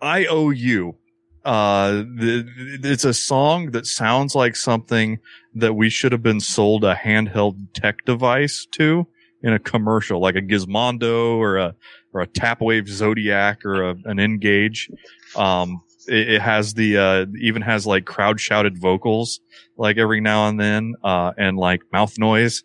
I 0.00 0.26
owe 0.26 0.50
you, 0.50 0.96
uh, 1.44 1.90
the, 1.90 2.46
it's 2.84 3.04
a 3.04 3.14
song 3.14 3.72
that 3.72 3.86
sounds 3.86 4.34
like 4.34 4.54
something 4.54 5.18
that 5.54 5.74
we 5.74 5.90
should 5.90 6.12
have 6.12 6.22
been 6.22 6.40
sold 6.40 6.84
a 6.84 6.94
handheld 6.94 7.56
tech 7.74 8.04
device 8.04 8.66
to 8.72 9.06
in 9.42 9.52
a 9.52 9.58
commercial, 9.58 10.20
like 10.20 10.36
a 10.36 10.42
Gizmondo 10.42 11.36
or 11.36 11.56
a, 11.56 11.74
or 12.12 12.20
a 12.20 12.26
Tapwave 12.26 12.88
Zodiac 12.88 13.64
or 13.64 13.90
a, 13.90 13.96
an 14.04 14.20
N-Gage. 14.20 14.90
Um, 15.36 15.82
it, 16.06 16.34
it 16.34 16.42
has 16.42 16.74
the, 16.74 16.98
uh, 16.98 17.26
even 17.40 17.62
has 17.62 17.86
like 17.86 18.04
crowd 18.04 18.40
shouted 18.40 18.78
vocals, 18.78 19.40
like 19.76 19.96
every 19.96 20.20
now 20.20 20.48
and 20.48 20.60
then, 20.60 20.94
uh, 21.02 21.32
and 21.36 21.56
like 21.56 21.82
mouth 21.92 22.18
noise 22.18 22.62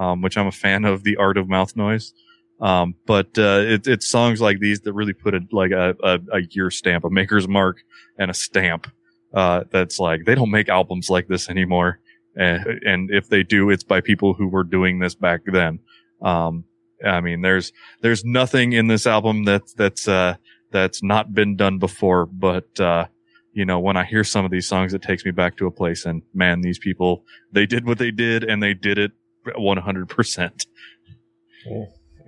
um, 0.00 0.22
which 0.22 0.38
I'm 0.38 0.46
a 0.46 0.52
fan 0.52 0.84
of 0.84 1.04
the 1.04 1.16
art 1.18 1.36
of 1.36 1.48
mouth 1.48 1.76
noise. 1.76 2.14
Um, 2.60 2.94
but 3.06 3.38
uh, 3.38 3.62
it, 3.66 3.86
it's 3.86 4.08
songs 4.08 4.40
like 4.40 4.58
these 4.58 4.80
that 4.80 4.94
really 4.94 5.12
put 5.12 5.34
a 5.34 5.40
like 5.52 5.70
a, 5.70 5.94
a, 6.02 6.18
a 6.32 6.40
year 6.50 6.70
stamp, 6.70 7.04
a 7.04 7.10
maker's 7.10 7.46
mark, 7.46 7.78
and 8.18 8.30
a 8.30 8.34
stamp. 8.34 8.90
Uh, 9.32 9.64
that's 9.70 10.00
like 10.00 10.24
they 10.24 10.34
don't 10.34 10.50
make 10.50 10.68
albums 10.68 11.08
like 11.08 11.28
this 11.28 11.48
anymore, 11.48 12.00
and, 12.34 12.66
and 12.84 13.10
if 13.10 13.28
they 13.28 13.42
do, 13.42 13.70
it's 13.70 13.84
by 13.84 14.00
people 14.00 14.34
who 14.34 14.48
were 14.48 14.64
doing 14.64 14.98
this 14.98 15.14
back 15.14 15.42
then. 15.46 15.78
Um, 16.20 16.64
I 17.04 17.20
mean, 17.20 17.42
there's 17.42 17.72
there's 18.00 18.24
nothing 18.24 18.72
in 18.72 18.88
this 18.88 19.06
album 19.06 19.44
that's 19.44 19.72
that's 19.74 20.08
uh, 20.08 20.34
that's 20.70 21.02
not 21.02 21.34
been 21.34 21.56
done 21.56 21.78
before, 21.78 22.26
but 22.26 22.78
uh, 22.80 23.06
you 23.52 23.64
know, 23.64 23.78
when 23.78 23.96
I 23.96 24.04
hear 24.04 24.24
some 24.24 24.44
of 24.44 24.50
these 24.50 24.68
songs, 24.68 24.92
it 24.94 25.02
takes 25.02 25.24
me 25.24 25.30
back 25.30 25.56
to 25.58 25.66
a 25.66 25.70
place, 25.70 26.04
and 26.04 26.22
man, 26.34 26.60
these 26.60 26.78
people 26.78 27.24
they 27.52 27.66
did 27.66 27.86
what 27.86 27.98
they 27.98 28.10
did, 28.10 28.44
and 28.44 28.62
they 28.62 28.74
did 28.74 28.98
it 28.98 29.12
100%. 29.46 30.66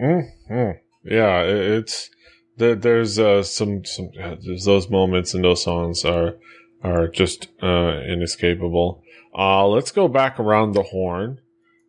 Mm-hmm. 0.01 0.71
Yeah, 1.05 1.43
it's 1.43 2.11
there, 2.57 2.75
there's 2.75 3.19
uh, 3.19 3.43
some 3.43 3.85
some 3.85 4.11
there's 4.15 4.65
those 4.65 4.89
moments 4.89 5.35
and 5.35 5.45
those 5.45 5.63
songs 5.63 6.05
are 6.05 6.37
are 6.83 7.09
just 7.09 7.49
uh, 7.63 8.01
inescapable. 8.07 9.03
Uh, 9.37 9.67
let's 9.67 9.91
go 9.91 10.09
back 10.09 10.39
around 10.39 10.73
the 10.73 10.83
horn 10.83 11.39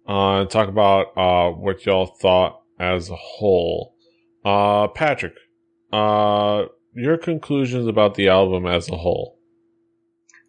uh, 0.07 0.41
and 0.41 0.49
talk 0.49 0.69
about 0.69 1.17
uh, 1.17 1.51
what 1.51 1.85
y'all 1.85 2.05
thought 2.05 2.61
as 2.79 3.09
a 3.09 3.15
whole. 3.15 3.95
Uh, 4.45 4.87
Patrick, 4.87 5.35
uh, 5.91 6.65
your 6.93 7.17
conclusions 7.17 7.87
about 7.87 8.15
the 8.15 8.27
album 8.27 8.65
as 8.65 8.89
a 8.89 8.97
whole. 8.97 9.39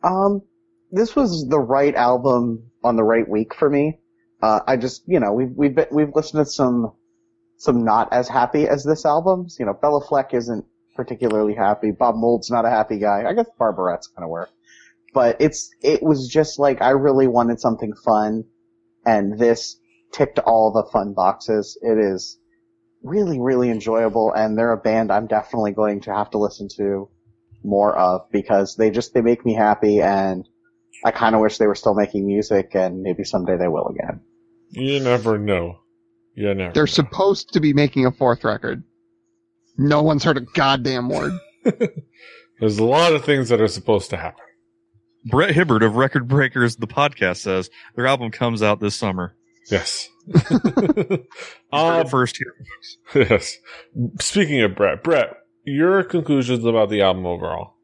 Um, 0.02 0.42
this 0.90 1.16
was 1.16 1.48
the 1.48 1.58
right 1.58 1.94
album 1.94 2.70
on 2.82 2.96
the 2.96 3.04
right 3.04 3.28
week 3.28 3.54
for 3.54 3.70
me. 3.70 3.98
Uh, 4.42 4.60
I 4.66 4.76
just, 4.76 5.02
you 5.06 5.20
know, 5.20 5.32
we've, 5.32 5.52
we've, 5.54 5.74
been, 5.74 5.86
we've 5.90 6.14
listened 6.14 6.44
to 6.44 6.50
some, 6.50 6.92
some 7.56 7.84
not 7.84 8.12
as 8.12 8.28
happy 8.28 8.68
as 8.68 8.84
this 8.84 9.06
albums. 9.06 9.56
You 9.58 9.66
know, 9.66 9.74
Béla 9.74 10.06
Fleck 10.06 10.34
isn't 10.34 10.64
particularly 10.94 11.54
happy. 11.54 11.90
Bob 11.90 12.16
Mould's 12.16 12.50
not 12.50 12.64
a 12.64 12.70
happy 12.70 12.98
guy. 12.98 13.24
I 13.26 13.32
guess 13.32 13.48
Barbarette's 13.58 14.08
kind 14.08 14.24
of 14.24 14.30
work. 14.30 14.50
But 15.12 15.36
it's, 15.40 15.70
it 15.80 16.02
was 16.02 16.28
just 16.28 16.58
like, 16.58 16.82
I 16.82 16.90
really 16.90 17.26
wanted 17.26 17.60
something 17.60 17.94
fun. 17.94 18.44
And 19.06 19.38
this 19.38 19.78
ticked 20.12 20.38
all 20.40 20.72
the 20.72 20.90
fun 20.90 21.14
boxes. 21.14 21.78
It 21.80 21.98
is 21.98 22.38
really, 23.02 23.38
really 23.40 23.70
enjoyable. 23.70 24.32
And 24.32 24.58
they're 24.58 24.72
a 24.72 24.76
band 24.76 25.10
I'm 25.10 25.26
definitely 25.26 25.72
going 25.72 26.00
to 26.02 26.14
have 26.14 26.30
to 26.30 26.38
listen 26.38 26.68
to 26.76 27.08
more 27.62 27.96
of 27.96 28.30
because 28.30 28.76
they 28.76 28.90
just, 28.90 29.14
they 29.14 29.22
make 29.22 29.44
me 29.46 29.54
happy 29.54 30.02
and 30.02 30.48
I 31.04 31.10
kind 31.10 31.34
of 31.34 31.40
wish 31.40 31.58
they 31.58 31.66
were 31.66 31.74
still 31.74 31.94
making 31.94 32.26
music 32.26 32.74
and 32.74 33.02
maybe 33.02 33.24
someday 33.24 33.56
they 33.56 33.68
will 33.68 33.88
again. 33.88 34.20
You 34.70 35.00
never 35.00 35.38
know. 35.38 35.78
You 36.34 36.54
never. 36.54 36.72
they're 36.72 36.82
know. 36.84 36.86
supposed 36.86 37.52
to 37.52 37.60
be 37.60 37.72
making 37.72 38.06
a 38.06 38.12
fourth 38.12 38.42
record. 38.42 38.82
No 39.76 40.02
one's 40.02 40.24
heard 40.24 40.38
a 40.38 40.40
goddamn 40.40 41.08
word. 41.08 41.32
There's 42.60 42.78
a 42.78 42.84
lot 42.84 43.12
of 43.12 43.24
things 43.24 43.48
that 43.50 43.60
are 43.60 43.68
supposed 43.68 44.10
to 44.10 44.16
happen. 44.16 44.44
Brett 45.26 45.54
Hibbert 45.54 45.82
of 45.82 45.96
Record 45.96 46.28
Breakers, 46.28 46.76
the 46.76 46.86
podcast 46.86 47.38
says 47.38 47.70
their 47.94 48.06
album 48.06 48.30
comes 48.30 48.62
out 48.62 48.80
this 48.80 48.94
summer. 48.94 49.36
Yes. 49.70 50.08
Heard 50.34 51.26
uh, 51.72 52.04
first 52.04 52.38
here. 52.38 52.54
yes. 53.30 53.56
Speaking 54.20 54.60
of 54.60 54.74
Brett, 54.74 55.02
Brett, 55.02 55.36
your 55.64 56.02
conclusions 56.04 56.64
about 56.64 56.90
the 56.90 57.02
album 57.02 57.26
overall. 57.26 57.74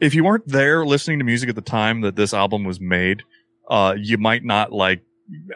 If 0.00 0.14
you 0.14 0.24
weren't 0.24 0.46
there 0.46 0.84
listening 0.84 1.18
to 1.18 1.24
music 1.24 1.48
at 1.48 1.54
the 1.54 1.62
time 1.62 2.00
that 2.02 2.16
this 2.16 2.34
album 2.34 2.64
was 2.64 2.80
made, 2.80 3.22
uh, 3.68 3.94
you 3.96 4.18
might 4.18 4.44
not 4.44 4.72
like 4.72 5.02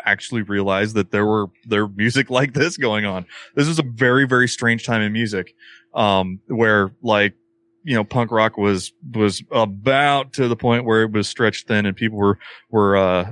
actually 0.04 0.42
realize 0.42 0.94
that 0.94 1.10
there 1.10 1.26
were 1.26 1.46
there 1.64 1.88
music 1.88 2.30
like 2.38 2.54
this 2.54 2.76
going 2.76 3.04
on. 3.04 3.26
This 3.54 3.68
was 3.68 3.78
a 3.78 3.82
very 3.84 4.26
very 4.26 4.48
strange 4.48 4.84
time 4.84 5.02
in 5.02 5.12
music, 5.12 5.54
um, 5.94 6.40
where 6.46 6.92
like 7.02 7.34
you 7.84 7.94
know 7.94 8.04
punk 8.04 8.30
rock 8.30 8.56
was 8.56 8.92
was 9.14 9.42
about 9.50 10.32
to 10.34 10.48
the 10.48 10.56
point 10.56 10.84
where 10.84 11.02
it 11.02 11.12
was 11.12 11.28
stretched 11.28 11.68
thin 11.68 11.86
and 11.86 11.96
people 11.96 12.18
were 12.18 12.38
were 12.70 12.96
uh 12.96 13.30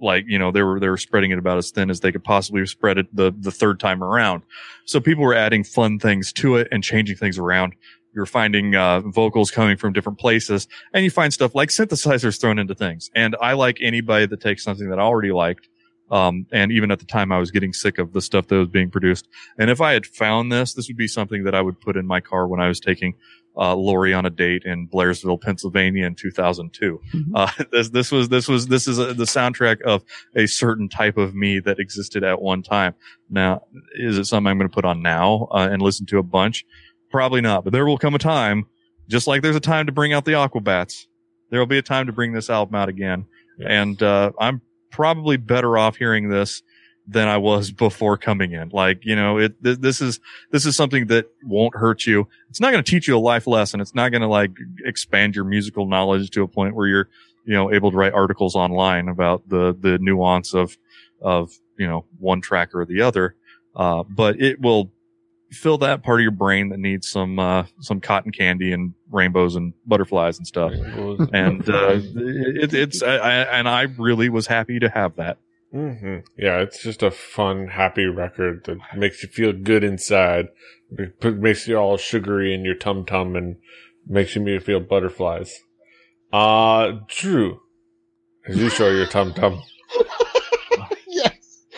like 0.00 0.24
you 0.26 0.38
know 0.38 0.50
they 0.50 0.62
were 0.62 0.80
they 0.80 0.88
were 0.88 0.96
spreading 0.96 1.30
it 1.30 1.38
about 1.38 1.58
as 1.58 1.70
thin 1.70 1.90
as 1.90 2.00
they 2.00 2.12
could 2.12 2.24
possibly 2.24 2.64
spread 2.66 2.98
it 2.98 3.14
the 3.14 3.34
the 3.38 3.50
third 3.50 3.80
time 3.80 4.02
around. 4.02 4.42
So 4.86 5.00
people 5.00 5.24
were 5.24 5.34
adding 5.34 5.64
fun 5.64 5.98
things 5.98 6.32
to 6.34 6.56
it 6.56 6.68
and 6.70 6.82
changing 6.82 7.16
things 7.16 7.38
around. 7.38 7.74
You're 8.14 8.26
finding 8.26 8.74
uh, 8.74 9.00
vocals 9.00 9.50
coming 9.50 9.76
from 9.76 9.92
different 9.92 10.18
places, 10.18 10.68
and 10.92 11.04
you 11.04 11.10
find 11.10 11.32
stuff 11.32 11.54
like 11.54 11.70
synthesizers 11.70 12.40
thrown 12.40 12.58
into 12.58 12.74
things. 12.74 13.10
And 13.14 13.36
I 13.40 13.54
like 13.54 13.78
anybody 13.80 14.26
that 14.26 14.40
takes 14.40 14.62
something 14.62 14.88
that 14.90 14.98
I 14.98 15.02
already 15.02 15.32
liked. 15.32 15.68
Um, 16.10 16.46
and 16.52 16.70
even 16.70 16.90
at 16.90 16.98
the 16.98 17.06
time, 17.06 17.32
I 17.32 17.38
was 17.38 17.50
getting 17.50 17.72
sick 17.72 17.98
of 17.98 18.12
the 18.12 18.20
stuff 18.20 18.46
that 18.48 18.56
was 18.56 18.68
being 18.68 18.90
produced. 18.90 19.26
And 19.58 19.70
if 19.70 19.80
I 19.80 19.92
had 19.92 20.06
found 20.06 20.52
this, 20.52 20.74
this 20.74 20.86
would 20.88 20.98
be 20.98 21.08
something 21.08 21.44
that 21.44 21.54
I 21.54 21.62
would 21.62 21.80
put 21.80 21.96
in 21.96 22.06
my 22.06 22.20
car 22.20 22.46
when 22.46 22.60
I 22.60 22.68
was 22.68 22.78
taking 22.78 23.14
uh, 23.56 23.74
Lori 23.74 24.12
on 24.12 24.26
a 24.26 24.30
date 24.30 24.64
in 24.64 24.88
Blairsville, 24.88 25.40
Pennsylvania 25.40 26.06
in 26.06 26.14
2002. 26.14 27.00
Mhm. 27.12 27.24
Uh, 27.34 27.64
this, 27.72 27.88
this 27.88 28.12
was, 28.12 28.28
this 28.28 28.48
was, 28.48 28.66
this 28.66 28.86
is 28.86 28.98
a, 28.98 29.14
the 29.14 29.24
soundtrack 29.24 29.80
of 29.82 30.04
a 30.36 30.46
certain 30.46 30.88
type 30.88 31.16
of 31.16 31.34
me 31.34 31.58
that 31.60 31.78
existed 31.78 32.22
at 32.22 32.42
one 32.42 32.62
time. 32.62 32.94
Now, 33.30 33.62
is 33.94 34.18
it 34.18 34.24
something 34.26 34.50
I'm 34.50 34.58
going 34.58 34.68
to 34.68 34.74
put 34.74 34.84
on 34.84 35.02
now 35.02 35.48
uh, 35.50 35.68
and 35.70 35.80
listen 35.80 36.06
to 36.06 36.18
a 36.18 36.22
bunch? 36.22 36.64
Probably 37.14 37.40
not, 37.40 37.62
but 37.62 37.72
there 37.72 37.86
will 37.86 37.96
come 37.96 38.16
a 38.16 38.18
time, 38.18 38.66
just 39.06 39.28
like 39.28 39.40
there's 39.40 39.54
a 39.54 39.60
time 39.60 39.86
to 39.86 39.92
bring 39.92 40.12
out 40.12 40.24
the 40.24 40.32
Aquabats. 40.32 41.06
There 41.48 41.60
will 41.60 41.66
be 41.68 41.78
a 41.78 41.82
time 41.82 42.06
to 42.06 42.12
bring 42.12 42.32
this 42.32 42.50
album 42.50 42.74
out 42.74 42.88
again. 42.88 43.26
Yeah. 43.56 43.82
And, 43.82 44.02
uh, 44.02 44.32
I'm 44.40 44.62
probably 44.90 45.36
better 45.36 45.78
off 45.78 45.94
hearing 45.96 46.28
this 46.28 46.64
than 47.06 47.28
I 47.28 47.36
was 47.36 47.70
before 47.70 48.16
coming 48.16 48.50
in. 48.50 48.70
Like, 48.70 49.04
you 49.04 49.14
know, 49.14 49.38
it, 49.38 49.62
th- 49.62 49.78
this 49.78 50.00
is, 50.00 50.18
this 50.50 50.66
is 50.66 50.74
something 50.74 51.06
that 51.06 51.26
won't 51.44 51.76
hurt 51.76 52.04
you. 52.04 52.26
It's 52.50 52.58
not 52.58 52.72
going 52.72 52.82
to 52.82 52.90
teach 52.90 53.06
you 53.06 53.16
a 53.16 53.20
life 53.20 53.46
lesson. 53.46 53.80
It's 53.80 53.94
not 53.94 54.10
going 54.10 54.22
to 54.22 54.26
like 54.26 54.50
expand 54.84 55.36
your 55.36 55.44
musical 55.44 55.86
knowledge 55.86 56.30
to 56.30 56.42
a 56.42 56.48
point 56.48 56.74
where 56.74 56.88
you're, 56.88 57.08
you 57.44 57.54
know, 57.54 57.72
able 57.72 57.92
to 57.92 57.96
write 57.96 58.12
articles 58.12 58.56
online 58.56 59.06
about 59.06 59.48
the, 59.48 59.72
the 59.78 59.98
nuance 59.98 60.52
of, 60.52 60.76
of, 61.22 61.52
you 61.78 61.86
know, 61.86 62.06
one 62.18 62.40
track 62.40 62.74
or 62.74 62.84
the 62.84 63.02
other. 63.02 63.36
Uh, 63.76 64.02
but 64.02 64.40
it 64.40 64.60
will 64.60 64.90
fill 65.54 65.78
that 65.78 66.02
part 66.02 66.20
of 66.20 66.22
your 66.22 66.30
brain 66.30 66.68
that 66.70 66.78
needs 66.78 67.08
some, 67.08 67.38
uh, 67.38 67.64
some 67.80 68.00
cotton 68.00 68.32
candy 68.32 68.72
and 68.72 68.94
rainbows 69.10 69.56
and 69.56 69.72
butterflies 69.86 70.38
and 70.38 70.46
stuff. 70.46 70.72
And, 71.32 71.68
uh, 71.68 72.00
it, 72.16 72.74
it's, 72.74 73.02
I, 73.02 73.16
I, 73.16 73.32
and 73.58 73.68
I 73.68 73.82
really 73.82 74.28
was 74.28 74.46
happy 74.46 74.78
to 74.80 74.88
have 74.88 75.16
that. 75.16 75.38
hmm 75.72 76.18
Yeah, 76.36 76.58
it's 76.58 76.82
just 76.82 77.02
a 77.02 77.10
fun, 77.10 77.68
happy 77.68 78.06
record 78.06 78.64
that 78.64 78.78
makes 78.96 79.22
you 79.22 79.28
feel 79.28 79.52
good 79.52 79.84
inside. 79.84 80.48
It 80.90 81.38
makes 81.38 81.66
you 81.66 81.76
all 81.76 81.96
sugary 81.96 82.54
in 82.54 82.64
your 82.64 82.74
tum 82.74 83.04
tum 83.04 83.36
and 83.36 83.56
makes 84.06 84.36
you 84.36 84.60
feel 84.60 84.80
butterflies. 84.80 85.52
Uh, 86.32 86.92
Drew, 87.08 87.60
as 88.46 88.56
you 88.56 88.68
show 88.68 88.90
your 88.90 89.06
tum 89.06 89.32
tum. 89.34 89.62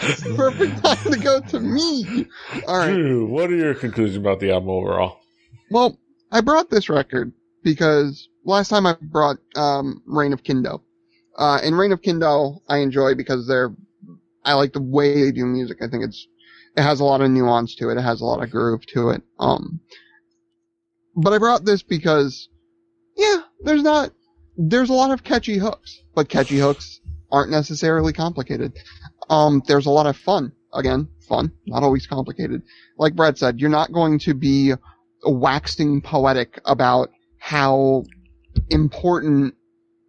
yes. 0.09 0.37
Perfect 0.37 0.83
time 0.85 1.13
to 1.13 1.19
go 1.19 1.41
to 1.41 1.61
me. 1.61 2.27
All 2.67 2.79
right. 2.79 2.93
Drew, 2.93 3.27
what 3.27 3.51
are 3.51 3.57
your 3.57 3.75
conclusions 3.75 4.17
about 4.17 4.41
the 4.41 4.53
album 4.53 4.71
overall? 4.71 5.21
Well, 5.71 5.99
I 6.31 6.41
brought 6.41 6.71
this 6.71 6.89
record 6.89 7.33
because 7.63 8.29
last 8.45 8.69
time 8.69 8.87
I 8.87 8.97
brought 9.01 9.39
um, 9.57 10.03
Reign 10.07 10.33
of 10.33 10.43
Kindo. 10.43 10.83
Uh, 11.37 11.61
and 11.63 11.77
Reign 11.77 11.93
of 11.93 12.01
Kindo 12.01 12.61
I 12.69 12.79
enjoy 12.79 13.15
because 13.15 13.47
they're, 13.47 13.75
I 14.45 14.55
like 14.55 14.73
the 14.73 14.83
way 14.83 15.23
they 15.23 15.33
do 15.33 15.45
music. 15.45 15.79
I 15.83 15.89
think 15.89 16.05
it's, 16.05 16.27
it 16.77 16.83
has 16.83 17.01
a 17.01 17.05
lot 17.05 17.21
of 17.21 17.31
nuance 17.31 17.75
to 17.77 17.91
it. 17.91 17.99
It 17.99 18.03
has 18.03 18.21
a 18.21 18.25
lot 18.25 18.43
of 18.43 18.51
groove 18.51 18.87
to 18.95 19.11
it. 19.11 19.23
Um, 19.39 19.81
but 21.17 21.33
I 21.33 21.39
brought 21.39 21.65
this 21.65 21.83
because, 21.83 22.49
yeah, 23.17 23.39
there's 23.61 23.83
not, 23.83 24.13
there's 24.57 24.91
a 24.91 24.95
lot 24.95 25.11
of 25.11 25.25
catchy 25.25 25.59
hooks, 25.59 26.01
but 26.15 26.29
catchy 26.29 26.59
hooks 26.59 27.01
aren't 27.33 27.51
necessarily 27.51 28.13
complicated. 28.13 28.73
Um, 29.28 29.62
there's 29.66 29.87
a 29.87 29.90
lot 29.90 30.06
of 30.06 30.16
fun. 30.16 30.52
Again, 30.73 31.09
fun, 31.28 31.52
not 31.66 31.83
always 31.83 32.06
complicated. 32.06 32.62
Like 32.99 33.14
Brad 33.16 33.38
said, 33.38 33.61
you're 33.61 33.71
not 33.71 33.92
going 33.92 34.18
to 34.21 34.35
be 34.35 34.75
waxing 35.25 36.02
poetic 36.02 36.61
about 36.64 37.11
how 37.38 38.04
important 38.71 39.54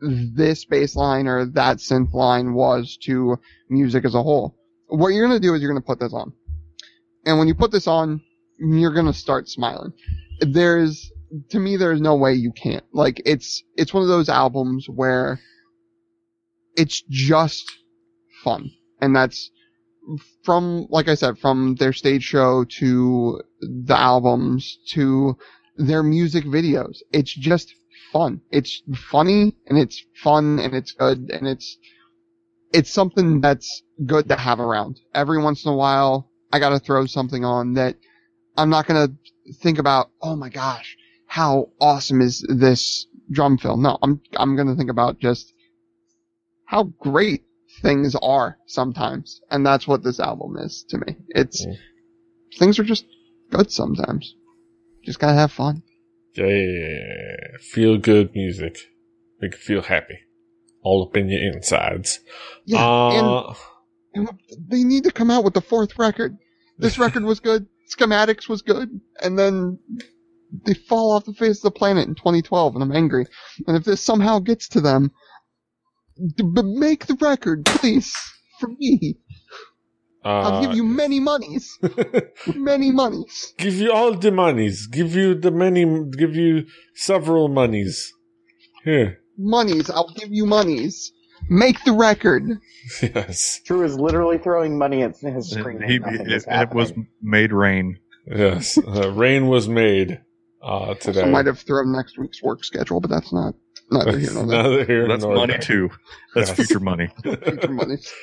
this 0.01 0.65
bass 0.65 0.95
line 0.95 1.27
or 1.27 1.45
that 1.45 1.77
synth 1.77 2.13
line 2.13 2.53
was 2.53 2.97
to 3.03 3.37
music 3.69 4.05
as 4.05 4.13
a 4.13 4.21
whole. 4.21 4.55
What 4.87 5.09
you're 5.09 5.27
going 5.27 5.39
to 5.39 5.47
do 5.47 5.53
is 5.53 5.61
you're 5.61 5.71
going 5.71 5.81
to 5.81 5.85
put 5.85 5.99
this 5.99 6.13
on. 6.13 6.33
And 7.25 7.39
when 7.39 7.47
you 7.47 7.55
put 7.55 7.71
this 7.71 7.87
on, 7.87 8.21
you're 8.59 8.93
going 8.93 9.05
to 9.05 9.13
start 9.13 9.49
smiling. 9.49 9.93
There's, 10.39 11.11
to 11.49 11.59
me, 11.59 11.77
there's 11.77 12.01
no 12.01 12.15
way 12.15 12.33
you 12.33 12.51
can't. 12.51 12.85
Like, 12.93 13.21
it's, 13.25 13.63
it's 13.75 13.93
one 13.93 14.03
of 14.03 14.09
those 14.09 14.29
albums 14.29 14.87
where 14.87 15.39
it's 16.75 17.01
just 17.09 17.65
fun. 18.43 18.71
And 19.01 19.15
that's 19.15 19.51
from, 20.43 20.87
like 20.89 21.07
I 21.07 21.15
said, 21.15 21.37
from 21.37 21.75
their 21.75 21.93
stage 21.93 22.23
show 22.23 22.65
to 22.79 23.41
the 23.61 23.97
albums 23.97 24.77
to 24.93 25.37
their 25.75 26.03
music 26.03 26.45
videos. 26.45 26.97
It's 27.11 27.33
just 27.33 27.73
fun. 28.11 28.41
It's 28.51 28.81
funny 29.11 29.55
and 29.67 29.77
it's 29.77 30.03
fun 30.23 30.59
and 30.59 30.73
it's 30.73 30.91
good 30.93 31.29
and 31.29 31.47
it's, 31.47 31.77
it's 32.73 32.91
something 32.91 33.41
that's 33.41 33.83
good 34.05 34.29
to 34.29 34.35
have 34.35 34.59
around. 34.59 34.99
Every 35.13 35.41
once 35.41 35.65
in 35.65 35.71
a 35.71 35.75
while, 35.75 36.29
I 36.51 36.59
gotta 36.59 36.79
throw 36.79 37.05
something 37.05 37.43
on 37.43 37.73
that 37.73 37.97
I'm 38.57 38.69
not 38.69 38.87
gonna 38.87 39.09
think 39.61 39.77
about, 39.77 40.09
oh 40.21 40.35
my 40.35 40.49
gosh, 40.49 40.97
how 41.27 41.69
awesome 41.79 42.21
is 42.21 42.45
this 42.47 43.05
drum 43.29 43.57
fill? 43.57 43.77
No, 43.77 43.97
I'm, 44.01 44.21
I'm 44.35 44.55
gonna 44.55 44.75
think 44.75 44.89
about 44.89 45.19
just 45.19 45.53
how 46.65 46.83
great 46.99 47.43
things 47.81 48.15
are 48.21 48.57
sometimes. 48.65 49.41
And 49.49 49.65
that's 49.65 49.87
what 49.87 50.03
this 50.03 50.19
album 50.19 50.57
is 50.57 50.85
to 50.89 50.97
me. 50.97 51.17
It's, 51.29 51.65
things 52.57 52.79
are 52.79 52.83
just 52.83 53.05
good 53.51 53.71
sometimes. 53.71 54.35
Just 55.03 55.19
gotta 55.19 55.33
have 55.33 55.51
fun. 55.51 55.83
Yeah, 56.35 57.57
feel 57.59 57.97
good 57.97 58.33
music. 58.35 58.77
Make 59.41 59.53
you 59.53 59.59
feel 59.59 59.81
happy. 59.81 60.19
All 60.83 61.03
up 61.03 61.15
in 61.15 61.29
your 61.29 61.41
insides. 61.41 62.19
Yeah. 62.65 62.85
Uh, 62.85 63.53
and, 64.13 64.29
and 64.29 64.39
they 64.67 64.83
need 64.83 65.03
to 65.05 65.11
come 65.11 65.31
out 65.31 65.43
with 65.43 65.53
the 65.53 65.61
fourth 65.61 65.97
record. 65.97 66.37
This 66.77 66.99
record 66.99 67.23
was 67.23 67.39
good. 67.39 67.67
Schematics 67.89 68.49
was 68.49 68.61
good. 68.61 68.99
And 69.21 69.37
then 69.37 69.79
they 70.65 70.73
fall 70.73 71.11
off 71.11 71.25
the 71.25 71.33
face 71.33 71.57
of 71.57 71.63
the 71.63 71.71
planet 71.71 72.07
in 72.07 72.15
2012 72.15 72.75
and 72.75 72.83
I'm 72.83 72.91
angry. 72.91 73.25
And 73.65 73.75
if 73.77 73.83
this 73.83 74.01
somehow 74.01 74.39
gets 74.39 74.69
to 74.69 74.81
them, 74.81 75.11
d- 76.35 76.43
but 76.43 76.65
make 76.65 77.05
the 77.07 77.15
record, 77.15 77.65
please, 77.65 78.13
for 78.59 78.69
me. 78.69 79.17
I'll 80.23 80.61
give 80.61 80.75
you 80.75 80.83
many 80.83 81.19
monies. 81.21 81.77
many 82.55 82.91
monies. 82.91 83.53
give 83.57 83.75
you 83.75 83.93
all 83.93 84.13
the 84.13 84.31
monies. 84.31 84.87
Give 84.87 85.15
you 85.15 85.35
the 85.35 85.51
many. 85.51 85.85
Give 86.17 86.35
you 86.35 86.65
several 86.95 87.47
monies. 87.47 88.11
Here, 88.83 89.19
Monies. 89.37 89.89
I'll 89.89 90.11
give 90.15 90.29
you 90.31 90.45
monies. 90.45 91.11
Make 91.49 91.81
the 91.85 91.93
record. 91.93 92.43
yes, 93.01 93.61
Drew 93.65 93.83
is 93.83 93.97
literally 93.97 94.37
throwing 94.37 94.77
money 94.77 95.03
at 95.03 95.17
his 95.17 95.51
screen. 95.51 95.81
He- 95.81 95.95
and 95.95 96.03
nothing 96.03 96.27
it 96.29 96.73
was 96.73 96.93
made 97.21 97.53
rain. 97.53 97.99
yes. 98.25 98.77
Uh, 98.77 99.11
rain 99.11 99.47
was 99.47 99.69
made 99.69 100.19
uh, 100.61 100.95
today. 100.95 101.21
I 101.21 101.25
might 101.29 101.45
have 101.45 101.59
thrown 101.59 101.93
next 101.93 102.17
week's 102.17 102.41
work 102.43 102.63
schedule, 102.65 102.99
but 102.99 103.09
that's 103.09 103.31
not 103.31 103.53
neither 103.91 104.17
here 104.17 104.33
nor 104.33 104.45
there. 104.45 104.63
Neither 104.63 104.85
here 104.85 105.07
That's 105.07 105.23
nor 105.23 105.35
money 105.35 105.53
there. 105.53 105.59
too. 105.61 105.89
That's 106.35 106.49
Yes. 106.49 106.55
future 106.57 106.79
money. 106.79 107.09
Future 107.23 107.67
monies. 107.71 108.13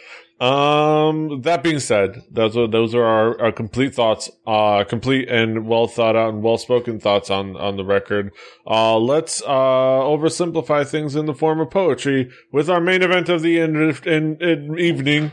Um, 0.41 1.43
that 1.43 1.63
being 1.63 1.79
said, 1.79 2.23
those 2.29 2.57
are 2.57 2.67
those 2.67 2.93
are 2.93 3.05
our, 3.05 3.41
our 3.41 3.53
complete 3.53 3.95
thoughts, 3.95 4.29
uh, 4.47 4.83
complete 4.83 5.29
and 5.29 5.65
well 5.69 5.87
thought 5.87 6.17
out 6.17 6.35
and 6.35 6.43
well 6.43 6.59
spoken 6.59 6.99
thoughts 6.99 7.31
on 7.31 7.57
on 7.57 7.77
the 7.77 7.85
record. 7.85 8.33
Uh, 8.67 8.99
let's 8.99 9.43
uh 9.43 9.47
oversimplify 9.47 10.85
things 10.87 11.15
in 11.15 11.27
the 11.27 11.35
form 11.35 11.61
of 11.61 11.71
poetry 11.71 12.31
with 12.53 12.69
our 12.69 12.81
main 12.81 13.03
event 13.03 13.29
of 13.29 13.43
the 13.43 13.59
in, 13.61 13.77
in, 14.05 14.43
in 14.43 14.77
evening, 14.79 15.31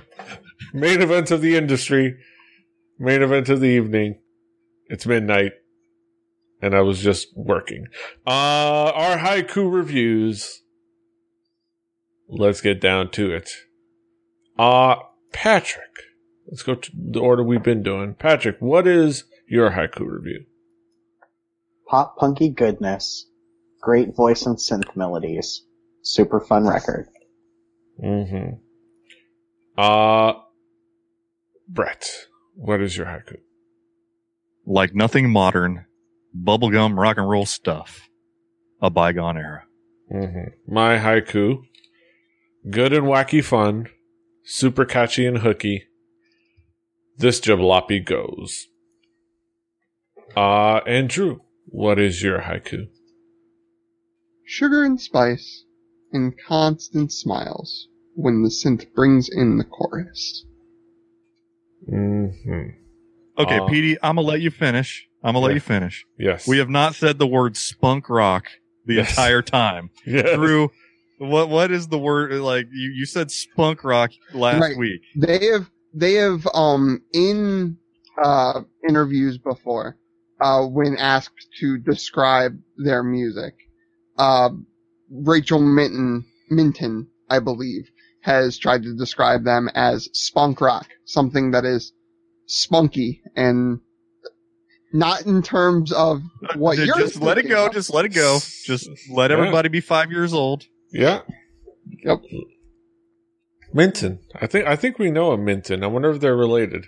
main 0.72 1.02
event 1.02 1.32
of 1.32 1.42
the 1.42 1.56
industry, 1.58 2.16
main 3.00 3.24
event 3.24 3.50
of 3.50 3.60
the 3.60 3.70
evening. 3.70 4.20
It's 4.86 5.08
midnight, 5.08 5.54
and 6.62 6.76
I 6.76 6.82
was 6.82 7.00
just 7.00 7.28
working. 7.36 7.88
Uh, 8.26 8.92
our 8.94 9.18
haiku 9.18 9.72
reviews. 9.72 10.62
Let's 12.30 12.62
get 12.62 12.80
down 12.80 13.12
to 13.12 13.32
it. 13.32 13.50
Uh, 14.58 14.96
Patrick, 15.34 15.92
let's 16.48 16.64
go 16.64 16.76
to 16.76 16.92
the 16.94 17.20
order 17.20 17.44
we've 17.44 17.64
been 17.64 17.84
doing. 17.84 18.14
Patrick, 18.14 18.58
what 18.60 18.88
is 18.88 19.26
your 19.48 19.72
haiku 19.72 20.02
review? 20.02 20.46
Pop 21.90 22.16
punky 22.18 22.50
goodness, 22.50 23.28
great 23.82 24.16
voice 24.16 24.46
and 24.46 24.58
synth 24.58 24.96
melodies, 24.96 25.66
super 26.04 26.40
fun 26.40 26.68
record. 26.68 27.08
Mm-hmm. 28.02 28.56
Uh, 29.78 30.34
Brett, 31.68 32.10
what 32.56 32.82
is 32.82 32.96
your 32.96 33.08
haiku? 33.08 33.38
Like 34.66 34.96
nothing 34.96 35.30
modern, 35.30 35.86
bubblegum 36.38 36.98
rock 36.98 37.18
and 37.18 37.30
roll 37.30 37.46
stuff. 37.46 38.08
A 38.82 38.90
bygone 38.90 39.38
era. 39.38 39.64
Mm-hmm. 40.14 40.74
My 40.74 40.98
haiku, 40.98 41.64
good 42.70 42.94
and 42.94 43.06
wacky 43.06 43.44
fun, 43.44 43.88
super 44.44 44.86
catchy 44.86 45.26
and 45.26 45.40
hooky. 45.40 45.84
This 47.18 47.40
jalopy 47.40 48.04
goes. 48.04 48.68
Uh, 50.36 50.78
Andrew, 50.88 51.40
what 51.68 52.00
is 52.00 52.24
your 52.24 52.40
haiku? 52.42 52.88
Sugar 54.46 54.84
and 54.84 55.00
spice 55.00 55.64
and 56.12 56.34
constant 56.48 57.12
smiles 57.12 57.88
when 58.16 58.42
the 58.44 58.50
synth 58.50 58.92
brings 58.94 59.30
in 59.32 59.58
the 59.58 59.64
chorus. 59.64 60.46
Mm-hmm. 61.92 62.70
Okay, 63.38 63.58
Uh, 63.60 63.66
Petey, 63.68 63.98
I'm 64.04 64.16
gonna 64.16 64.28
let 64.28 64.42
you 64.42 64.52
finish. 64.52 65.08
I'm 65.24 65.34
gonna 65.34 65.46
let 65.46 65.54
you 65.54 65.60
finish. 65.60 66.06
Yes. 66.18 66.48
We 66.48 66.58
have 66.58 66.70
not 66.70 66.96
said 66.96 67.20
the 67.20 67.28
word 67.28 67.56
spunk 67.58 68.10
rock 68.10 68.46
the 68.86 68.96
Yes. 68.96 69.12
entire 69.12 69.42
time. 69.42 69.90
Yes. 70.06 70.36
Drew, 70.36 70.70
what 71.20 71.50
what 71.50 71.72
is 71.72 71.88
the 71.88 72.00
word 72.00 72.32
like 72.34 72.68
you, 72.72 72.92
you 72.96 73.06
said 73.06 73.30
spunk 73.32 73.84
rock 73.84 74.12
last 74.34 74.62
Right. 74.62 74.78
week. 74.78 75.02
They 75.16 75.46
have 75.52 75.70
they 75.94 76.14
have 76.16 76.48
um 76.54 77.02
in 77.14 77.78
uh 78.22 78.62
interviews 78.88 79.38
before 79.38 79.98
uh 80.42 80.66
when 80.66 80.98
asked 80.98 81.48
to 81.60 81.78
describe 81.78 82.58
their 82.78 83.04
music 83.04 83.54
uh 84.18 84.50
Rachel 85.12 85.60
Minton 85.60 86.26
Minton 86.50 87.08
I 87.30 87.40
believe 87.40 87.90
has 88.22 88.58
tried 88.58 88.84
to 88.84 88.96
describe 88.96 89.44
them 89.44 89.70
as 89.76 90.10
spunk 90.14 90.62
rock 90.62 90.88
something 91.06 91.52
that 91.52 91.66
is 91.66 91.94
spunky 92.48 93.22
and 93.36 93.80
not 94.94 95.26
in 95.26 95.42
terms 95.42 95.92
of 95.92 96.22
what 96.56 96.78
Ju- 96.78 96.86
you're 96.86 96.98
just 96.98 97.22
let 97.22 97.38
it 97.38 97.48
go. 97.48 97.68
of. 97.68 97.74
Just 97.74 97.94
let 97.94 98.06
it 98.06 98.10
go. 98.14 98.40
Just 98.66 98.90
let 99.10 99.32
Yeah. 99.32 99.38
everybody 99.38 99.70
be 99.70 99.82
five 99.82 100.12
years 100.12 100.34
old. 100.34 100.66
Yeah. 100.92 101.22
Yep. 102.04 102.22
Minton. 103.74 104.20
I 104.36 104.48
think 104.48 104.68
I 104.68 104.76
think 104.76 105.00
we 105.00 105.12
know 105.12 105.32
a 105.32 105.38
Minton. 105.38 105.84
I 105.84 105.88
wonder 105.88 106.10
if 106.12 106.20
they're 106.20 106.36
related. 106.36 106.86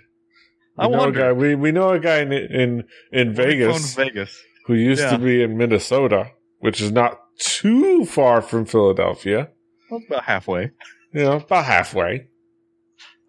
We 0.76 0.84
I 0.84 0.88
know 0.88 0.98
wonder. 0.98 1.20
A 1.20 1.22
guy, 1.22 1.32
we 1.32 1.54
we 1.54 1.72
know 1.72 1.90
a 1.90 1.98
guy 2.00 2.20
in 2.20 2.32
in, 2.32 2.84
in 3.12 3.34
Vegas 3.34 3.94
Vegas. 3.94 4.38
who 4.66 4.74
used 4.74 5.00
Yeah. 5.02 5.12
to 5.12 5.18
be 5.18 5.42
in 5.42 5.56
Minnesota, 5.56 6.30
which 6.58 6.80
is 6.80 6.92
not 6.92 7.18
too 7.38 8.04
far 8.04 8.42
from 8.42 8.64
Philadelphia. 8.66 9.48
Well, 9.90 10.02
about 10.06 10.24
halfway. 10.24 10.72
You 11.12 11.22
know, 11.22 11.36
about 11.36 11.64
halfway, 11.64 12.26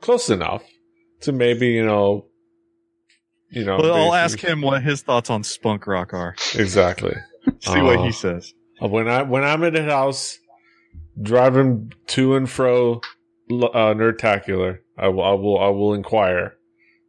close 0.02 0.30
enough 0.30 0.64
to 1.22 1.32
maybe 1.32 1.68
you 1.68 1.86
know, 1.86 2.26
you 3.56 3.64
know. 3.66 3.78
Well, 3.78 3.94
I'll 3.96 4.14
ask 4.14 4.40
him 4.40 4.62
what 4.62 4.84
his 4.84 5.02
thoughts 5.02 5.30
on 5.30 5.44
spunk 5.44 5.88
rock 5.88 6.14
are. 6.14 6.36
exactly. 6.54 7.16
See 7.60 7.82
what 7.82 8.00
Uh, 8.00 8.04
he 8.04 8.12
says. 8.12 8.54
Uh, 8.82 8.88
When 8.88 9.08
I 9.08 9.22
when 9.24 9.44
I'm 9.44 9.64
in 9.64 9.74
the 9.74 9.84
house, 9.84 10.38
driving 11.22 11.94
to 12.08 12.36
and 12.36 12.50
fro, 12.50 13.02
uh, 13.50 13.94
nerdtacular, 13.94 14.80
I 14.98 15.08
will 15.08 15.24
I 15.24 15.34
will 15.34 15.60
I 15.60 15.70
will 15.70 15.94
inquire. 15.94 16.56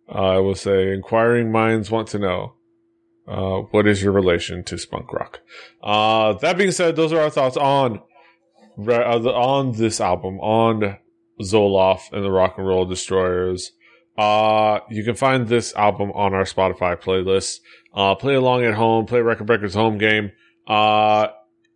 Uh, 0.09 0.37
I 0.37 0.39
will 0.39 0.55
say, 0.55 0.93
inquiring 0.93 1.51
minds 1.51 1.91
want 1.91 2.09
to 2.09 2.19
know. 2.21 2.53
Uh, 3.27 3.63
what 3.73 3.89
is 3.89 4.01
your 4.05 4.13
relation 4.13 4.63
to 4.63 4.79
spunk 4.79 5.13
rock? 5.13 5.41
Uh, 5.83 6.35
that 6.35 6.57
being 6.57 6.71
said, 6.71 6.95
those 6.95 7.13
are 7.13 7.19
our 7.21 7.31
thoughts 7.31 7.57
on 7.57 8.01
uh, 8.79 8.93
on 8.93 9.73
this 9.73 10.01
album, 10.01 10.39
on 10.39 10.97
Zolof 11.43 12.13
and 12.13 12.25
the 12.25 12.31
Rock 12.31 12.55
and 12.57 12.67
Roll 12.69 12.85
Destroyers. 12.87 13.73
Uh, 14.17 14.81
you 14.91 15.05
can 15.05 15.15
find 15.15 15.49
this 15.49 15.75
album 15.75 16.11
on 16.13 16.35
our 16.35 16.45
Spotify 16.45 17.01
playlist. 17.01 17.61
Uh, 17.95 18.15
play 18.15 18.35
along 18.35 18.65
at 18.65 18.75
home, 18.75 19.07
play 19.07 19.21
Record 19.21 19.47
Breakers 19.47 19.75
home 19.75 19.99
game. 19.99 20.33
Uh, 20.67 21.29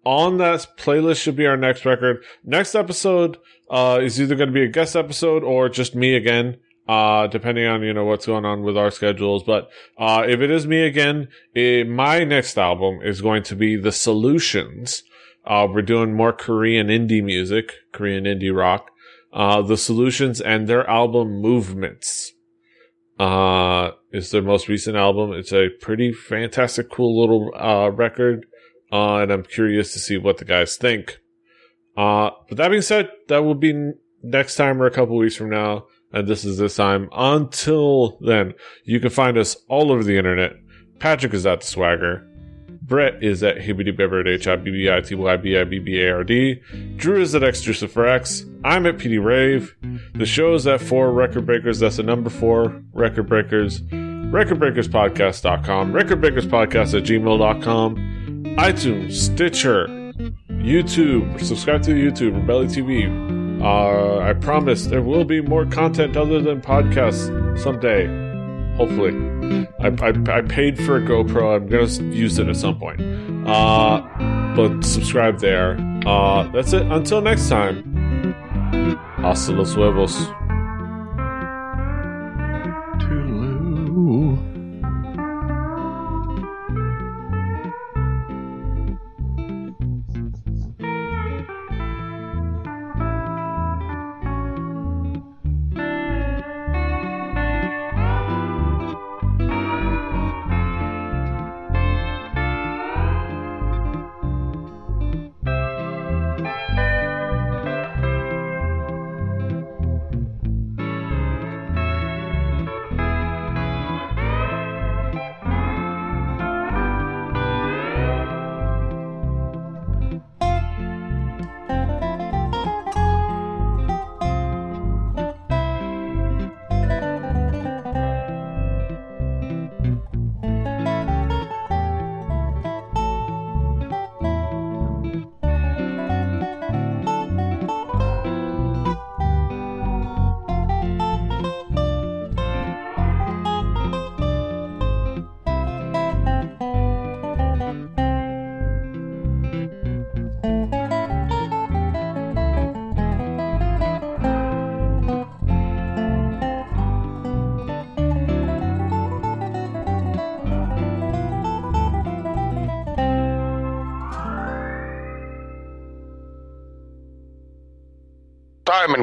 on 0.05 0.39
that 0.39 0.67
playlist 0.77 1.23
should 1.23 1.37
be 1.37 1.47
our 1.47 1.57
next 1.57 1.85
record. 1.85 2.25
Next 2.45 2.75
episode 2.75 3.37
uh, 3.71 4.01
is 4.03 4.21
either 4.21 4.35
going 4.35 4.49
to 4.49 4.55
be 4.55 4.65
a 4.65 4.69
guest 4.69 4.97
episode 4.97 5.43
or 5.45 5.69
just 5.69 5.95
me 5.95 6.15
again, 6.15 6.59
uh, 6.89 7.27
depending 7.27 7.67
on 7.67 7.83
you 7.83 7.93
know 7.93 8.05
what's 8.05 8.27
going 8.27 8.45
on 8.45 8.63
with 8.63 8.77
our 8.77 8.91
schedules. 8.91 9.43
But 9.45 9.69
uh, 9.99 10.25
if 10.27 10.41
it 10.41 10.51
is 10.51 10.67
me 10.67 10.83
again, 10.83 11.29
eh, 11.55 11.85
my 11.85 12.25
next 12.25 12.59
album 12.59 13.01
is 13.03 13.21
going 13.21 13.43
to 13.45 13.57
be 13.57 13.77
The 13.77 13.93
Solutions. 13.93 15.03
Uh, 15.45 15.67
we're 15.71 15.83
doing 15.83 16.15
more 16.15 16.33
Korean 16.33 16.89
indie 16.89 17.25
music, 17.25 17.75
Korean 17.93 18.25
indie 18.25 18.55
rock. 18.55 18.91
Uh, 19.33 19.63
the 19.63 19.77
Solutions 19.77 20.41
and 20.41 20.67
their 20.67 20.89
album 20.89 21.41
Movements 21.41 22.33
uh, 23.19 23.93
is 24.13 24.31
their 24.31 24.43
most 24.43 24.67
recent 24.69 24.97
album. 24.97 25.33
It's 25.33 25.53
a 25.53 25.69
pretty 25.81 26.13
fantastic, 26.13 26.91
cool 26.91 27.21
little 27.21 27.53
uh, 27.55 27.91
record, 27.91 28.47
uh, 28.91 29.17
and 29.17 29.31
I'm 29.31 29.45
curious 29.45 29.93
to 29.93 29.99
see 29.99 30.17
what 30.17 30.39
the 30.39 30.45
guys 30.45 30.77
think. 30.77 31.19
Uh, 31.97 32.31
but 32.49 32.57
that 32.57 32.71
being 32.71 32.83
said, 32.83 33.11
that 33.29 33.45
will 33.45 33.55
be 33.55 33.71
n- 33.71 33.99
next 34.23 34.57
time 34.57 34.81
or 34.81 34.87
a 34.87 34.91
couple 34.91 35.17
weeks 35.17 35.37
from 35.37 35.51
now, 35.51 35.85
and 36.13 36.27
this 36.27 36.45
is 36.45 36.59
this 36.59 36.77
time. 36.77 37.09
Until 37.13 38.19
then, 38.23 38.55
you 38.85 39.01
can 39.01 39.11
find 39.11 39.37
us 39.37 39.57
all 39.69 39.93
over 39.93 40.03
the 40.03 40.17
internet. 40.17 40.53
Patrick 40.99 41.35
is 41.35 41.47
at 41.47 41.61
the 41.61 41.67
Swagger. 41.67 42.27
Brett 42.91 43.23
is 43.23 43.43
at 43.45 43.57
Hibbity 43.57 43.97
Bibbard, 43.97 44.27
H 44.27 44.49
I 44.49 44.57
B 44.57 44.73
B 44.73 44.91
I 44.91 45.01
T 45.01 45.15
Y 45.15 45.37
B 45.37 45.57
I 45.57 45.63
B 45.63 45.79
B 45.79 46.03
A 46.03 46.13
R 46.13 46.25
D. 46.25 46.61
Drew 46.97 47.23
is 47.23 47.37
at 47.37 47.43
Extrusive 47.43 47.93
for 47.93 48.05
X. 48.07 48.45
I'm 48.65 48.85
at 48.85 48.99
PD 48.99 49.25
Rave. 49.25 49.77
The 50.15 50.27
show 50.27 50.55
is 50.55 50.67
at 50.67 50.81
4 50.81 51.13
Record 51.13 51.47
Breakers. 51.47 51.79
That's 51.79 51.99
the 51.99 52.03
number 52.03 52.29
4 52.29 52.83
Record 52.93 53.29
Breakers. 53.29 53.83
RecordBreakersPodcast.com. 53.83 55.93
RecordBreakersPodcast 55.93 56.99
at 56.99 57.05
gmail.com. 57.05 57.97
iTunes, 58.59 59.13
Stitcher, 59.13 59.87
YouTube. 60.49 61.41
Subscribe 61.41 61.85
to 61.85 61.93
YouTube, 61.93 62.45
Rebelli 62.45 62.67
TV. 62.67 63.09
Uh, 63.63 64.19
I 64.19 64.33
promise 64.33 64.87
there 64.87 65.03
will 65.03 65.25
be 65.25 65.41
more 65.41 65.65
content 65.65 66.17
other 66.17 66.41
than 66.41 66.61
podcasts 66.61 67.31
someday. 67.61 68.30
Hopefully. 68.77 69.13
I, 69.81 69.89
I, 69.89 70.39
I 70.39 70.43
paid 70.43 70.79
for 70.85 70.97
a 70.97 71.01
GoPro. 71.01 71.57
I'm 71.57 71.69
to 71.69 72.17
use 72.17 72.39
it 72.39 72.49
at 72.49 72.57
some 72.57 72.79
point. 72.79 73.01
Uh, 73.47 74.01
but 74.57 74.85
subscribe 74.85 75.41
there. 75.41 75.77
Uh, 76.07 76.45
that's 76.53 76.73
it. 76.73 76.83
Until 76.83 77.21
next 77.21 77.49
time. 77.49 78.35
Hasta 79.19 79.53
los 79.53 79.75
huevos. 79.75 80.17
Toodaloo. 83.01 84.50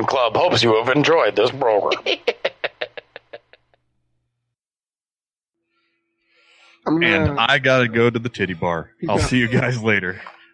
Club 0.08 0.36
hopes 0.36 0.64
you 0.64 0.76
have 0.76 0.96
enjoyed 0.96 1.36
this 1.36 1.52
program. 1.52 2.02
And 6.88 7.38
I 7.38 7.60
gotta 7.60 7.90
go 7.90 8.10
to 8.10 8.18
the 8.18 8.30
titty 8.30 8.54
bar. 8.54 8.92
I'll 9.10 9.20
see 9.20 9.38
you 9.40 9.50
guys 9.50 9.84
later. 9.84 10.22